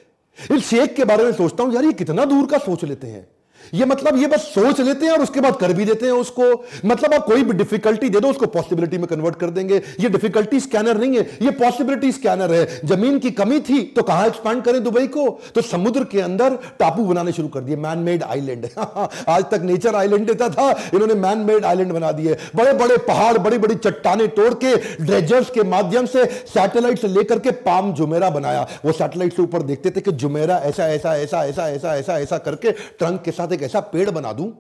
इस 0.52 0.66
शेख 0.66 0.94
के 0.94 1.04
बारे 1.04 1.24
में 1.24 1.32
सोचता 1.32 1.64
हूँ, 1.64 1.74
यार 1.74 1.84
ये 1.84 1.92
कितना 1.92 2.24
दूर 2.24 2.46
का 2.46 2.58
सोच 2.58 2.84
लेते 2.84 3.06
हैं। 3.06 3.28
ये 3.74 3.84
मतलब 3.84 4.16
ये 4.16 4.26
बस 4.26 4.40
सोच 4.54 4.80
लेते 4.80 5.06
हैं 5.06 5.12
और 5.12 5.22
उसके 5.22 5.40
बाद 5.40 5.56
कर 5.56 5.72
भी 5.72 5.84
देते 5.84 6.06
हैं 6.06 6.12
उसको। 6.14 6.50
मतलब 6.84 7.14
आप 7.14 7.24
कोई 7.26 7.42
भी 7.42 7.52
डिफिकल्टी 7.54 8.08
दे 8.08 8.20
दो, 8.20 8.28
उसको 8.28 8.46
पॉसिबिलिटी 8.48 8.98
में 8.98 9.06
कन्वर्ट 9.06 9.36
कर 9.36 9.50
देंगे। 9.50 9.80
ये 10.00 10.08
डिफिकल्टी 10.08 10.60
स्कैनर 10.60 10.98
नहीं 10.98 11.16
है, 11.16 11.22
ये 11.42 11.50
पॉसिबिलिटी 11.52 12.12
स्कैनर 12.12 12.54
है। 12.54 12.80
ज़मीन 12.86 13.18
की 13.18 13.30
कमी 13.32 13.60
थी 13.60 13.82
तो 13.96 14.02
कहाँ 14.02 14.26
एक्सपांड 14.26 14.62
करें 14.62 14.82
दुबई 14.84 15.06
को? 15.08 15.28
तो 15.54 15.62
समुद्र 15.62 16.04
के 16.06 16.20
अंदर 16.20 16.58
टापू 16.78 17.04
बनाने 17.04 17.32
शुरू 17.32 17.48
कर 17.48 17.60
दिए 17.60 17.76
मैन 17.78 17.98
मेड 18.00 18.22
आइलैंड 18.24 18.66
आज 18.78 19.44
तक 19.44 19.60
नेचर 19.64 19.94
आइलैंड 19.94 20.26
देता 20.26 20.48
था, 20.50 20.70
इन्होंने 20.94 21.14
मैन 21.16 21.38
मेड 21.46 21.64
आइलैंड 21.64 21.92
बना 21.92 22.12
दिए। 22.12 22.36
बड़े 22.56 22.72
बड़े 22.74 22.96
पहाड़ 23.06 23.36
बड़ी 23.38 23.58
बड़ी 23.58 23.74
चट्टाने 23.76 24.26
तोड़ 24.36 24.52
के 24.56 24.74
ड्रेजर्स 25.04 25.50
के 25.50 25.62
माध्यम 25.66 26.06
से 26.06 26.24
सैटेलाइट 26.46 26.98
से 26.98 27.08
लेकर 27.08 27.38
के 27.38 27.50
पाम 27.62 27.92
जुमेरा 27.94 28.30
बनाया। 28.30 28.66
वो 28.84 28.92
सैटेलाइट 28.92 29.36
से 29.36 29.42
ऊपर 29.42 29.62
देखते 29.64 29.90
थे 29.90 30.00
कि 30.00 30.12
जुमेरा 30.14 30.56
ऐसा 30.64 30.88
ऐसा 30.88 31.16
ऐसा 31.16 31.44
ऐसा 31.44 31.68
ऐसा 31.68 31.94
ऐसा 31.96 32.18
ऐसा 32.18 32.38
करके 32.40 32.70
ट्रंक 32.72 33.22
के 33.22 33.30
साथ 33.32 33.52
एक 33.56 33.62
ऐसा 33.62 33.80
पेड़ 33.82 34.08
बना 34.10 34.32
दूँ, 34.32 34.50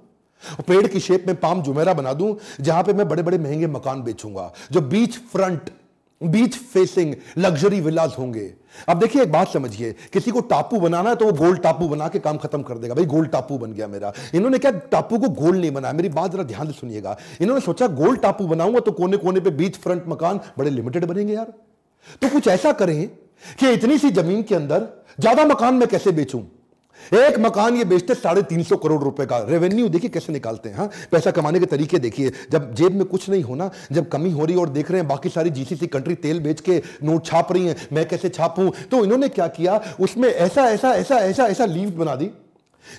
पेड़ 0.68 0.86
की 0.86 1.00
शेप 1.00 1.24
में 1.26 1.36
पाम 1.36 1.62
जुमेरा 1.62 1.94
बना 1.94 2.12
दूँ, 2.12 2.36
जहाँ 2.60 2.82
पे 2.82 2.92
मैं 2.92 3.08
बड़े 3.08 3.22
बड़े 3.22 3.38
महँगे 3.38 3.66
मकान 3.68 4.02
बेचूँगा, 4.02 4.52
जो 4.72 4.80
beach 4.82 5.18
front 5.32 5.70
beach 6.20 6.54
facing 6.56 7.14
luxury 7.38 7.80
villas 7.80 8.14
होंगे। 8.18 8.52
अब 8.88 8.98
देखिए, 8.98 9.22
एक 9.22 9.32
बात 9.32 9.48
समझिए, 9.48 9.92
किसी 10.12 10.30
को 10.30 10.40
टापू 10.42 10.78
बनाना 10.80 11.10
है 11.10 11.16
तो 11.16 11.24
वो 11.24 11.32
गोल 11.34 11.56
टापू 11.58 11.88
बना 11.88 12.06
के 12.08 12.18
काम 12.18 12.36
खत्म 12.38 12.62
कर 12.62 12.78
देगा। 12.78 12.94
भाई, 12.94 13.04
गोल 13.06 13.26
टापू 13.26 13.58
बन 13.58 13.72
गया 13.72 13.86
मेरा। 13.86 14.12
इन्होंने 14.34 14.58
क्या 14.58 14.70
टापू 14.70 15.18
को 15.18 15.28
गोल 15.30 15.56
नहीं 15.58 15.70
बनाया? 15.70 15.92
मेरी 15.92 16.08
बात 16.10 16.32
जरा 16.32 16.42
ध्यान 16.44 16.66
से 16.66 16.72
सुनिएगा। 16.72 17.16
इन्होंने 17.40 17.60
सोचा, 17.60 17.86
गोल 17.88 18.16
टापू 18.16 18.46
बनाऊँगा 18.46 18.80
तो 18.80 18.92
कोने 18.92 19.16
कोने 19.16 19.40
पे 19.40 19.50
बीच 19.52 19.76
फ्रंट 19.76 20.04
मकान 20.08 20.40
बड़े 20.58 20.70
लिमिटेड 20.70 21.04
बनेंगे 21.04 21.34
यार। 21.34 21.52
तो 22.22 22.28
कुछ 22.28 22.48
ऐसा 22.48 22.72
करें 22.72 23.08
कि 23.60 23.70
इतनी 23.70 23.98
सी 23.98 24.10
ज़मीन 24.12 24.42
के 24.42 24.54
अंदर 24.54 24.88
ज़्यादा 25.20 25.44
मकान 25.44 25.74
में 25.74 25.88
कैसे 25.88 26.12
बेचूं? 26.12 26.42
एक 27.14 27.38
मकान 27.38 27.76
ये 27.76 27.84
बेचते 27.84 28.14
साढ़े 28.14 28.42
तीन 28.42 28.62
सौ 28.62 28.76
करोड़ 28.76 29.02
रुपए 29.02 29.26
का। 29.26 29.38
रेवेन्यू 29.48 29.88
देखिए 29.88 30.10
कैसे 30.10 30.32
निकालते 30.32 30.68
हैं 30.68 30.76
हाँ? 30.76 30.90
पैसा 31.12 31.30
कमाने 31.30 31.60
के 31.60 31.66
तरीके 31.66 31.98
देखिए। 31.98 32.32
जब 32.52 32.72
जेब 32.74 32.92
में 32.92 33.04
कुछ 33.04 33.28
नहीं 33.30 33.42
होना 33.42 33.70
जब 33.92 34.08
कमी 34.08 34.30
हो 34.30 34.44
रही 34.44 34.56
और 34.56 34.68
देख 34.68 34.90
रहे 34.90 35.00
हैं 35.00 35.08
बाकी 35.08 35.28
सारी 35.28 35.50
जीसीसी 35.50 35.86
कंट्री 35.86 36.14
तेल 36.16 36.40
बेच 36.40 36.60
के 36.60 36.82
नोट 37.02 37.26
छाप 37.26 37.52
रही 37.52 37.66
हैं, 37.66 37.76
मैं 37.92 38.08
कैसे 38.08 38.28
छापूं? 38.30 38.70
तो 38.90 39.04
इन्होंने 39.04 39.28
क्या 39.28 39.46
किया? 39.48 39.80
उसमें 40.00 40.28
ऐसा 40.28 40.64
ऐसा 40.64 40.94
ऐसा 40.94 41.18
ऐसा 41.20 41.46
ऐसा 41.46 41.64
लीव 41.66 41.90
बना 41.98 42.14
दी, 42.14 42.30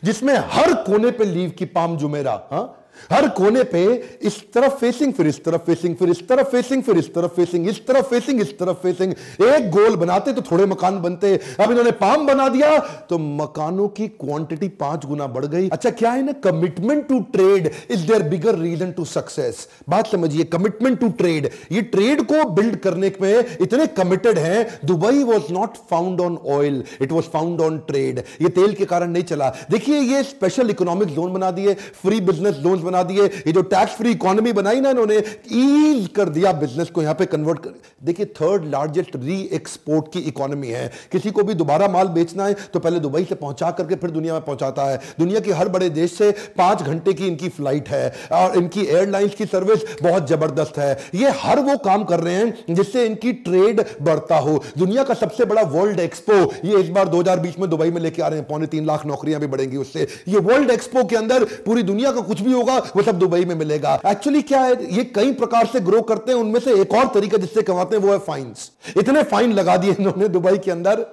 जिसमें 0.03 0.35
हर 0.37 0.73
कोने 0.83 1.11
पर 1.11 1.25
लीव 1.27 1.49
की 1.49 1.65
पाम 1.67 1.97
जुमेरा 1.97 2.41
हाँ? 2.51 2.76
हर 3.11 3.27
कोने 3.37 3.63
पे 3.65 3.83
इस 4.21 4.39
तरफ़ 4.53 4.75
फेसिंग 4.75 5.13
फिर 5.13 5.27
इस 5.27 5.43
तरफ़ 5.43 5.61
फेसिंग 5.61 5.95
फिर 5.95 6.09
इस 6.09 6.27
तरफ़ 6.27 6.49
फेसिंग 6.49 6.83
फिर 6.83 6.97
इस 6.97 7.13
तरफ़ 7.13 7.31
फेसिंग 7.35 7.67
इस 7.69 7.85
तरफ़ 7.87 8.09
फेसिंग 8.09 8.41
इस 8.41 8.57
तरफ़ 8.59 8.77
फेसिंग 8.83 9.13
एक 9.43 9.69
गोल 9.71 9.95
बनाते 9.95 10.33
तो 10.33 10.41
थोड़े 10.41 10.65
मकान 10.65 11.01
बनते। 11.01 11.35
अब 11.59 11.71
इन्होंने 11.71 11.91
पाम 11.97 12.25
बना 12.27 12.47
दिया 12.49 12.77
तो 13.09 13.17
मकानों 13.17 13.87
की 13.89 14.07
क्वांटिटी 14.19 14.67
पाँच 14.79 15.05
गुना 15.05 15.27
बढ़ 15.29 15.45
गई। 15.45 15.69
अच्छा 15.69 15.89
क्या 15.91 16.11
है 16.11 16.23
ना? 16.25 16.31
Commitment 16.43 17.07
to 17.07 17.19
trade 17.33 17.71
is 17.91 18.05
their 18.07 18.23
bigger 18.29 18.55
reason 18.57 18.91
to 18.91 19.05
success 19.07 19.67
बात 19.89 20.07
समझिए 20.07 20.43
कमिटमेंट 20.47 20.99
टू 20.99 21.09
ट्रेड 21.17 21.49
ये 21.71 21.81
ट्रेड 21.93 22.21
को 22.23 22.43
बिल्ड 22.51 22.75
करने 22.79 23.09
पे 23.11 23.39
इतने 23.61 23.87
कमिटेड 23.97 24.37
हैं, 24.37 24.79
Dubai 24.85 25.23
was 25.23 25.51
not 25.53 25.77
found 25.89 26.21
on 26.21 26.37
oil 26.47 26.83
it 27.01 27.11
was 27.11 27.25
found 27.33 27.61
on 27.61 27.77
trade 27.87 28.23
ये 28.41 28.49
तेल 28.51 28.73
के 28.73 28.85
कारण 28.85 29.11
नहीं 29.11 29.23
चला। 29.25 29.49
देखिए, 29.71 29.99
ये 29.99 30.23
स्पेशल 30.23 30.69
इकोनॉमिक 30.69 31.09
जोन 31.15 31.33
बना 31.33 31.51
दिए 31.51 31.73
फ्री 32.01 32.19
बिज़नेस 32.21 32.55
जोन 32.57 32.79
बना 32.87 33.03
दिए। 33.03 33.25
ये 33.25 33.51
जो 33.53 33.61
टैक्स 33.67 33.93
फ्री 33.93 34.11
इकोनॉमी 34.11 34.51
बनाई 34.53 34.81
ना 34.81 34.89
इन्होंने 34.89 35.17
ईज 35.17 36.07
कर 36.15 36.29
दिया 36.29 36.51
बिज़नेस 36.55 36.89
को 36.89 37.01
यहाँ 37.01 37.15
पे 37.15 37.25
कन्वर्ट 37.27 37.59
कर। 37.59 37.73
देखिए 38.03 38.25
थर्ड 38.35 38.65
लार्जेस्ट 38.67 39.15
री 39.17 39.41
एक्सपोर्ट 39.53 40.11
की 40.13 40.19
इकोनॉमी 40.29 40.67
है। 40.69 40.91
किसी 41.11 41.31
को 41.31 41.43
भी 41.43 41.53
दोबारा 41.55 41.87
माल 41.89 42.07
बेचना 42.09 42.45
है 42.45 42.55
तो 42.73 42.79
पहले 42.79 42.99
दुबई 42.99 43.23
से 43.25 43.35
पहुँचा 43.37 43.71
करके 43.71 43.95
फिर 43.97 44.11
दुनिया 44.11 44.33
में 44.33 44.41
पहुंचाता 44.43 44.83
है। 44.83 44.99
दुनिया 45.19 45.39
की 45.39 45.51
हर 45.53 45.69
बड़े 45.69 45.89
देश 45.91 46.13
से 46.13 46.31
पाँच 46.57 46.81
घंटे 46.83 47.13
की 47.13 47.27
इनकी 47.27 47.49
फ़्लाइट 47.49 47.89
है, 47.89 48.13
और 48.33 48.57
इनकी 48.57 48.81
एयरलाइंस 48.83 49.35
की 49.35 49.45
सर्विस 49.47 49.83
बहुत 50.01 50.27
ज़बरदस्त 50.29 50.77
है। 50.77 50.91
ये 51.15 51.29
हर 51.37 51.59
वो 51.61 51.77
काम 51.79 52.03
कर 52.05 52.19
रहे 52.19 52.35
हैं 52.35 52.75
जिससे 52.75 53.05
इनकी 53.05 53.31
ट्रेड 53.41 53.81
बढ़ता 54.01 54.37
हो। 54.37 54.57
दुनिया 54.77 55.03
का 55.03 55.13
सबसे 55.15 55.45
बड़ा 55.45 55.61
वर्ल्ड 55.69 55.99
एक्सपो 55.99 56.33
ये 56.65 56.79
इस 56.79 56.89
बार 56.89 57.07
2020 57.09 57.59
में 57.59 57.69
दुबई 57.69 57.91
में 57.91 58.01
लेके 58.01 58.21
आ 58.21 58.27
रहे 58.27 58.39
हैं। 58.39 58.47
पौने 58.47 58.67
तीन 58.67 58.85
लाख 58.85 59.05
नौकरियाँ 59.05 59.39
भी 59.41 59.47
बढ़ेंगी 59.47 59.77
उससे। 59.77 60.07
ये 60.27 60.39
वर्ल्ड 60.41 60.71
एक्सपो 60.71 61.03
के 61.03 61.15
अंदर 61.15 61.43
पूरी 61.65 61.83
दुनिया 61.83 62.11
का 62.11 62.21
कुछ 62.23 62.41
भी 62.41 62.51
होगा 62.53 62.76
वो 62.95 63.03
सब 63.03 63.19
दुबई 63.19 63.45
में 63.45 63.55
मिलेगा। 63.55 63.99
एक्चुअली 64.07 64.41
क्या 64.41 64.61
है, 64.61 64.93
ये 64.95 65.03
कई 65.05 65.31
प्रकार 65.33 65.65
से 65.65 65.79
ग्रो 65.81 66.01
करते 66.01 66.31
हैं, 66.31 66.39
उनमें 66.39 66.59
से 66.59 66.73
एक 66.81 66.93
और 66.93 67.07
तरीका 67.13 67.37
जिससे 67.37 67.61
कमाते 67.61 67.95
हैं, 67.95 68.03
वो 68.03 68.11
है 68.11 68.19
फाइन्स 68.19 68.71
इतने 68.97 69.23
फाइन 69.25 69.53
लगा 69.53 69.77
दिए 69.77 69.95
इन्होंने 69.99 70.27
दुबई 70.27 70.57
के 70.57 70.71
अंदर 70.71 71.05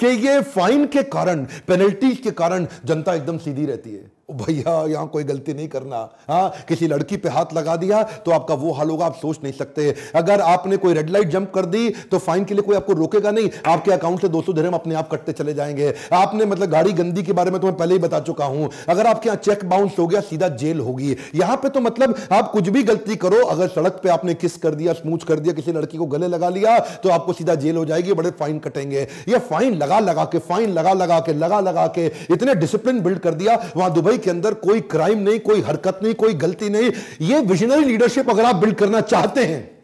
कि 0.00 0.06
ये 0.06 0.40
फाइन 0.46 0.86
के 0.86 1.02
कारण 1.02 1.44
पेनल्टी 1.66 2.14
के 2.14 2.30
कारण 2.30 2.66
जनता 2.84 3.14
एकदम 3.14 3.38
सीधी 3.38 3.66
रहती 3.66 3.90
है। 3.90 4.10
भैया, 4.32 4.84
यहाँ 4.86 5.06
कोई 5.08 5.24
गलती 5.24 5.54
नहीं 5.54 5.68
करना। 5.68 6.08
हाँ 6.28 6.52
किसी 6.68 6.86
लड़की 6.88 7.16
पे 7.16 7.28
हाथ 7.28 7.54
लगा 7.54 7.76
दिया 7.76 8.02
तो 8.02 8.30
आपका 8.30 8.54
वो 8.54 8.72
हाल 8.72 8.90
होगा, 8.90 9.06
आप 9.06 9.14
सोच 9.16 9.38
नहीं 9.42 9.52
सकते। 9.52 9.94
अगर 10.14 10.40
आपने 10.42 10.76
कोई 10.76 10.94
रेड 10.94 11.10
लाइट 11.10 11.28
जंप 11.28 11.50
कर 11.54 11.66
दी 11.66 11.88
तो 12.10 12.18
फाइन 12.20 12.44
के 12.44 12.54
लिए 12.54 12.62
कोई 12.62 12.76
आपको 12.76 12.92
रोकेगा 12.92 13.30
नहीं। 13.30 13.50
आपके 13.66 13.92
अकाउंट 13.92 14.20
से 14.20 14.28
200 14.28 14.52
धर्म 14.52 14.74
अपने 14.74 14.94
आप 14.94 15.10
कटते 15.10 15.32
चले 15.32 15.54
जाएँगे। 15.54 15.92
आपने 16.12 16.44
मतलब 16.44 16.70
गाड़ी 16.70 16.92
गंदी 16.92 17.22
के 17.22 17.32
बारे 17.32 17.50
में 17.50 17.60
तो 17.60 17.66
मैं 17.66 17.76
पहले 17.76 17.94
ही 17.94 18.00
बता 18.00 18.20
चुका 18.20 18.44
हूँ। 18.46 18.68
अगर 18.88 19.06
आपके 19.06 19.28
यहाँ 19.28 19.36
चेक 19.38 19.64
बाउंस 19.64 19.98
हो 19.98 20.06
गया, 20.06 20.20
सीधा 20.22 20.48
जेल 20.50 20.80
होगी। 20.80 21.16
यहाँ 21.34 21.56
पर 21.56 21.68
तो 21.68 21.80
मतलब 21.80 22.14
आप 22.32 22.50
कुछ 22.52 22.68
भी 22.68 22.82
गलती 22.84 23.16
करो, 23.16 23.44
अगर 23.46 23.68
सड़क 23.70 24.00
पर 24.04 24.10
आपने 24.10 24.34
किस 24.36 24.56
कर 24.58 24.74
दिया 24.74 24.92
स्मूच 24.94 25.24
कर 25.24 25.38
दिया, 25.38 25.54
किसी 25.54 25.72
लड़की 25.72 25.98
को 25.98 26.06
गले 26.06 26.28
लगा 26.28 26.48
लिया 26.50 26.78
तो 26.78 27.08
आपको 27.10 27.32
सीधा 27.32 27.54
जेल 27.56 27.76
हो 27.76 27.84
जाएगी, 27.84 28.12
बड़े 28.12 28.30
फाइन 28.32 28.58
कटेंगे। 28.60 29.06
ये 29.28 29.38
फाइन 29.40 29.74
लगा 29.76 29.98
लगा 30.00 30.24
के 30.24 30.38
फाइन 30.40 30.70
लगा 30.70 30.92
लगा 30.94 31.18
के 31.20 31.32
लगा 31.34 31.60
लगा 31.60 31.86
के, 31.88 32.06
इतने 32.30 32.54
डिसिप्लिन 32.56 33.00
बिल्ड 33.00 33.18
कर 33.18 33.34
दिया। 33.34 33.54
वहाँ 33.76 33.92
दुबई 33.92 34.18
के 34.20 34.30
अंदर 34.30 34.54
कोई 34.54 34.80
क्राइम 34.92 35.18
नहीं, 35.18 35.38
कोई 35.40 35.60
हरकत 35.60 36.00
नहीं, 36.02 36.14
कोई 36.14 36.34
गलती 36.34 36.68
नहीं। 36.68 36.90
ये 37.22 37.40
विजनरी 37.42 37.84
लीडरशिप 37.84 38.30
अगर 38.30 38.44
आप 38.44 38.56
बिल्ड 38.56 38.76
करना 38.76 39.00
चाहते 39.02 39.44
हैं 39.44 39.79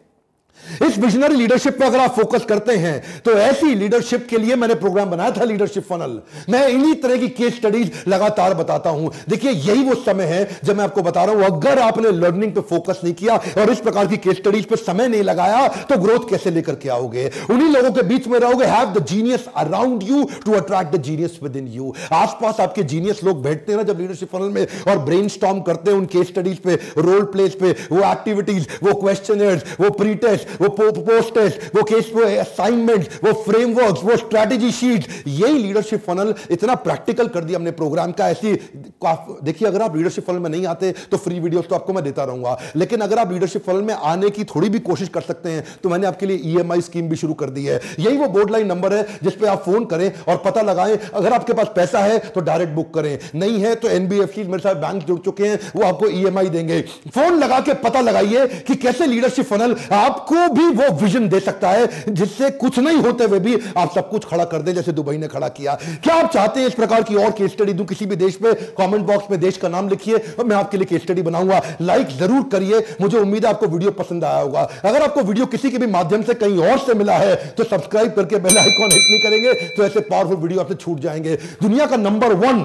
इस 0.83 0.97
विजनरी 0.97 1.35
लीडरशिप 1.35 1.77
पर 1.79 1.85
अगर 1.85 1.99
आप 1.99 2.15
फोकस 2.15 2.45
करते 2.45 2.75
हैं 2.77 3.21
तो 3.25 3.31
ऐसी 3.41 3.73
लीडरशिप 3.75 4.27
के 4.29 4.37
लिए 4.37 4.55
मैंने 4.55 4.75
प्रोग्राम 4.77 5.09
बनाया 5.11 5.31
था 5.31 5.43
लीडरशिप 5.43 5.83
फनल 5.83 6.19
मैं 6.49 6.67
इन्हीं 6.67 6.93
तरह 6.95 7.17
की 7.17 7.27
केस 7.29 7.55
स्टडीज़ 7.55 8.09
लगातार 8.09 8.53
बताता 8.53 8.89
हूँ। 8.89 9.11
देखिए, 9.29 9.51
यही 9.51 9.83
वो 9.83 9.95
समय 9.95 10.23
है, 10.25 10.59
जब 10.63 10.77
मैं 10.77 10.83
आपको 10.83 11.01
बता 11.01 11.23
रहा 11.23 11.35
हूँ, 11.35 11.43
अगर 11.45 11.79
आपने 11.79 12.11
लर्निंग 12.11 12.51
पे 12.53 12.61
फोकस 12.69 13.01
नहीं 13.03 13.13
किया 13.13 13.35
और 13.57 13.71
इस 13.71 13.79
प्रकार 13.79 14.07
की 14.07 14.17
केस 14.17 14.37
स्टडीज़ 14.37 14.65
पे 14.65 14.75
समय 14.75 15.07
नहीं 15.07 15.23
लगाया 15.23 15.67
तो 15.67 15.97
ग्रोथ 15.97 16.29
कैसे 16.29 16.51
लेकर 16.51 16.75
के 16.75 16.89
आओगे? 16.89 17.29
उन्हीं 17.49 17.69
लोगों 17.69 17.91
के 17.91 18.03
बीच 18.07 18.27
में 18.27 18.39
रहोगे 18.39 18.65
have 18.67 18.93
the 18.93 19.05
genius 19.07 19.45
around 19.57 20.03
you 20.03 20.23
to 20.45 20.53
attract 20.53 20.95
the 20.95 21.01
genius 21.01 21.39
within 21.55 21.67
you 21.67 21.93
आसपास 22.13 22.59
आपके 22.59 22.83
जीनियस 22.85 23.23
लोग 23.23 23.41
बैठते 23.43 23.71
हैं 23.71 23.77
ना 23.77 23.83
जब 23.83 23.99
लीडरशिप 23.99 24.29
फनल 24.29 24.49
में 24.49 24.65
और 24.87 24.97
ब्रेन 25.05 25.29
करते 25.37 25.91
हैं 25.91 25.97
उन 25.97 26.05
केस 26.05 26.27
स्टडीज़ 26.27 26.57
पे 26.59 26.75
रोल 26.99 27.23
प्लेस 27.27 27.55
पे, 27.55 27.71
वो 27.91 27.99
एक्टिविटीज़ 28.01 28.67
वो 28.83 28.93
क्वेश्चन 28.93 29.59
वो 29.79 29.89
प्री 29.91 30.13
टेस्ट 30.17 30.56
वो 30.61 30.69
पोस्ट 30.69 31.33
टेस्ट 31.33 31.75
वो 31.75 31.83
केस 31.85 32.11
वो 32.15 32.23
असाइनमेंट 32.39 33.09
वो 33.23 33.33
फ्रेमवर्क 33.43 33.99
वो 34.03 34.17
स्ट्रैटेजी 34.17 34.71
शीट 34.73 35.05
यही 35.27 35.57
लीडरशिप 35.57 36.03
फनल 36.07 36.33
इतना 36.51 36.75
प्रैक्टिकल 36.77 37.27
कर 37.27 37.43
दिया 37.43 37.59
हमने 37.59 37.71
प्रोग्राम 37.73 38.11
का। 38.11 38.29
ऐसी 38.29 38.53
देखिए, 38.53 39.67
अगर 39.67 39.81
आप 39.81 39.95
लीडरशिप 39.95 40.25
फनल 40.27 40.39
में 40.39 40.49
नहीं 40.49 40.65
आते 40.67 40.93
तो 41.11 41.17
फ्री 41.17 41.39
वीडियोस 41.39 41.65
तो 41.69 41.75
आपको 41.75 41.93
मैं 41.93 42.03
देता 42.03 42.23
रहूँगा। 42.23 42.57
लेकिन 42.75 43.01
अगर 43.01 43.19
आप 43.19 43.31
लीडरशिप 43.31 43.63
फनल 43.65 43.81
में 43.81 43.93
आने 43.93 44.29
की 44.29 44.43
थोड़ी 44.45 44.69
भी 44.69 44.79
कोशिश 44.81 45.09
कर 45.09 45.21
सकते 45.23 45.49
हैं 45.49 45.63
तो 45.83 45.89
मैंने 45.89 46.07
आपके 46.07 46.25
लिए 46.25 46.39
ईएमआई 46.45 46.81
स्कीम 46.81 47.09
भी 47.09 47.15
शुरू 47.15 47.33
कर 47.35 47.49
दी 47.49 47.65
है। 47.65 47.79
यही 47.99 48.17
वो 48.17 48.27
बोर्ड 48.29 48.51
लाइन 48.51 48.67
नंबर 48.67 48.93
है, 48.93 49.05
जिस 49.23 49.33
पे 49.33 49.47
आप 49.47 49.63
फ़ोन 49.63 49.85
करें 49.85 50.11
और 50.23 50.37
पता 50.45 50.61
लगाएँ, 50.61 50.97
अगर 51.13 51.33
आपके 51.33 51.53
पास 51.53 51.71
पैसा 51.75 51.99
है 51.99 52.17
तो 52.27 52.41
डायरेक्ट 52.41 52.73
बुक 52.73 52.93
करें। 52.93 53.17
नहीं 53.35 53.59
है 53.59 53.73
तो 53.75 53.87
एनबीएफसी 53.89 54.43
मेरे 54.45 54.59
साथ 54.59 54.75
बैंक 54.77 55.03
जुड़ 55.03 55.19
चुके 55.19 55.45
हैं, 55.45 55.59
वो 55.75 55.83
आपको 55.83 56.07
ईएमआई 56.09 56.49
देंगे। 56.49 56.81
फ़ोन 56.81 57.39
लगा 57.39 57.59
के 57.59 57.73
पता 57.79 58.01
लगाइए 58.01 58.45
कि 58.67 58.75
कैसे 58.77 59.05
लीडरशिप 59.07 59.45
फनल 59.45 59.75
आपको 59.93 60.46
भी 60.49 60.65
वो 60.71 60.89
विजन 60.97 61.27
दे 61.29 61.39
सकता 61.39 61.69
है, 61.69 61.87
जिससे 62.09 62.49
कुछ 62.57 62.79
नहीं 62.79 62.97
होते 62.97 63.23
हुए 63.23 63.39
भी 63.39 63.57
आप 63.77 63.93
सब 63.95 64.09
कुछ 64.09 64.25
खड़ा 64.25 64.45
कर 64.45 64.61
दे, 64.61 64.73
जैसे 64.73 64.91
दुबई 64.91 65.17
ने 65.17 65.27
खड़ा 65.27 65.47
किया। 65.49 65.73
क्या 66.03 66.15
आप 66.15 66.31
चाहते 66.33 66.59
हैं 66.59 66.67
इस 66.67 66.73
प्रकार 66.73 67.03
की 67.03 67.15
और 67.15 67.31
केस 67.31 67.51
स्टडी 67.51 67.73
दूँ? 67.73 67.85
किसी 67.85 68.05
भी 68.05 68.15
देश 68.15 68.37
में 68.41 68.53
कमेंट 68.77 69.05
बॉक्स 69.05 69.31
में 69.31 69.39
देश 69.39 69.57
का 69.57 69.69
नाम 69.69 69.89
लिखिए, 69.89 70.15
और 70.15 70.45
मैं 70.45 70.55
आपके 70.55 70.77
लिए 70.77 70.85
केस 70.85 71.01
स्टडी 71.01 71.21
बनाऊँगा। 71.21 71.61
लाइक 71.81 72.17
ज़रूर 72.17 72.43
करिए, 72.51 72.83
मुझे 73.01 73.17
उम्मीद 73.17 73.45
है 73.45 73.51
आपको 73.51 73.67
वीडियो 73.67 73.91
पसंद 73.93 74.23
आया 74.23 74.39
होगा। 74.39 74.67
अगर 74.83 75.01
आपको 75.01 75.21
वीडियो 75.23 75.45
किसी 75.47 75.71
के 75.71 75.77
भी 75.77 75.87
माध्यम 75.89 76.23
से 76.23 76.33
कहीं 76.35 76.59
और 76.61 76.77
से 76.79 76.93
मिला 76.95 77.17
है 77.17 77.35
तो 77.49 77.63
सब्सक्राइब 77.65 78.13
करके 78.13 78.37
बेल 78.37 78.57
आइकॉन 78.57 78.91
हिट 78.91 79.01
नहीं 79.01 79.19
करेंगे 79.21 79.53
तो 79.75 79.83
ऐसे 79.83 79.99
पावरफुल 80.01 80.37
वीडियो 80.37 80.59
आपसे 80.61 80.75
छूट 80.75 80.99
जाएँगे। 80.99 81.35
दुनिया 81.61 81.85
का 81.85 81.97
नंबर 81.97 82.33
वन 82.35 82.59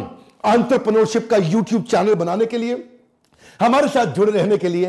एंटरप्रेन्योरशिप 0.47 1.29
का 1.31 1.37
यूट्यूब 1.39 1.83
चैनल 1.85 2.15
बनाने 2.15 2.47
के 2.47 2.59
लिए, 2.59 2.85
हमारे 3.61 3.89
साथ 3.89 4.15
जुड़े 4.15 4.33
रहने 4.33 4.57
के 4.59 4.69
लिए 4.69 4.87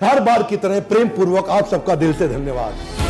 हर 0.00 0.20
बार 0.20 0.42
की 0.42 0.56
तरह 0.56 0.80
प्रेम 0.88 1.08
पूर्वक 1.08 1.48
आप 1.50 1.68
सबका 1.68 1.94
दिल 1.94 2.12
से 2.12 2.28
धन्यवाद। 2.28 3.01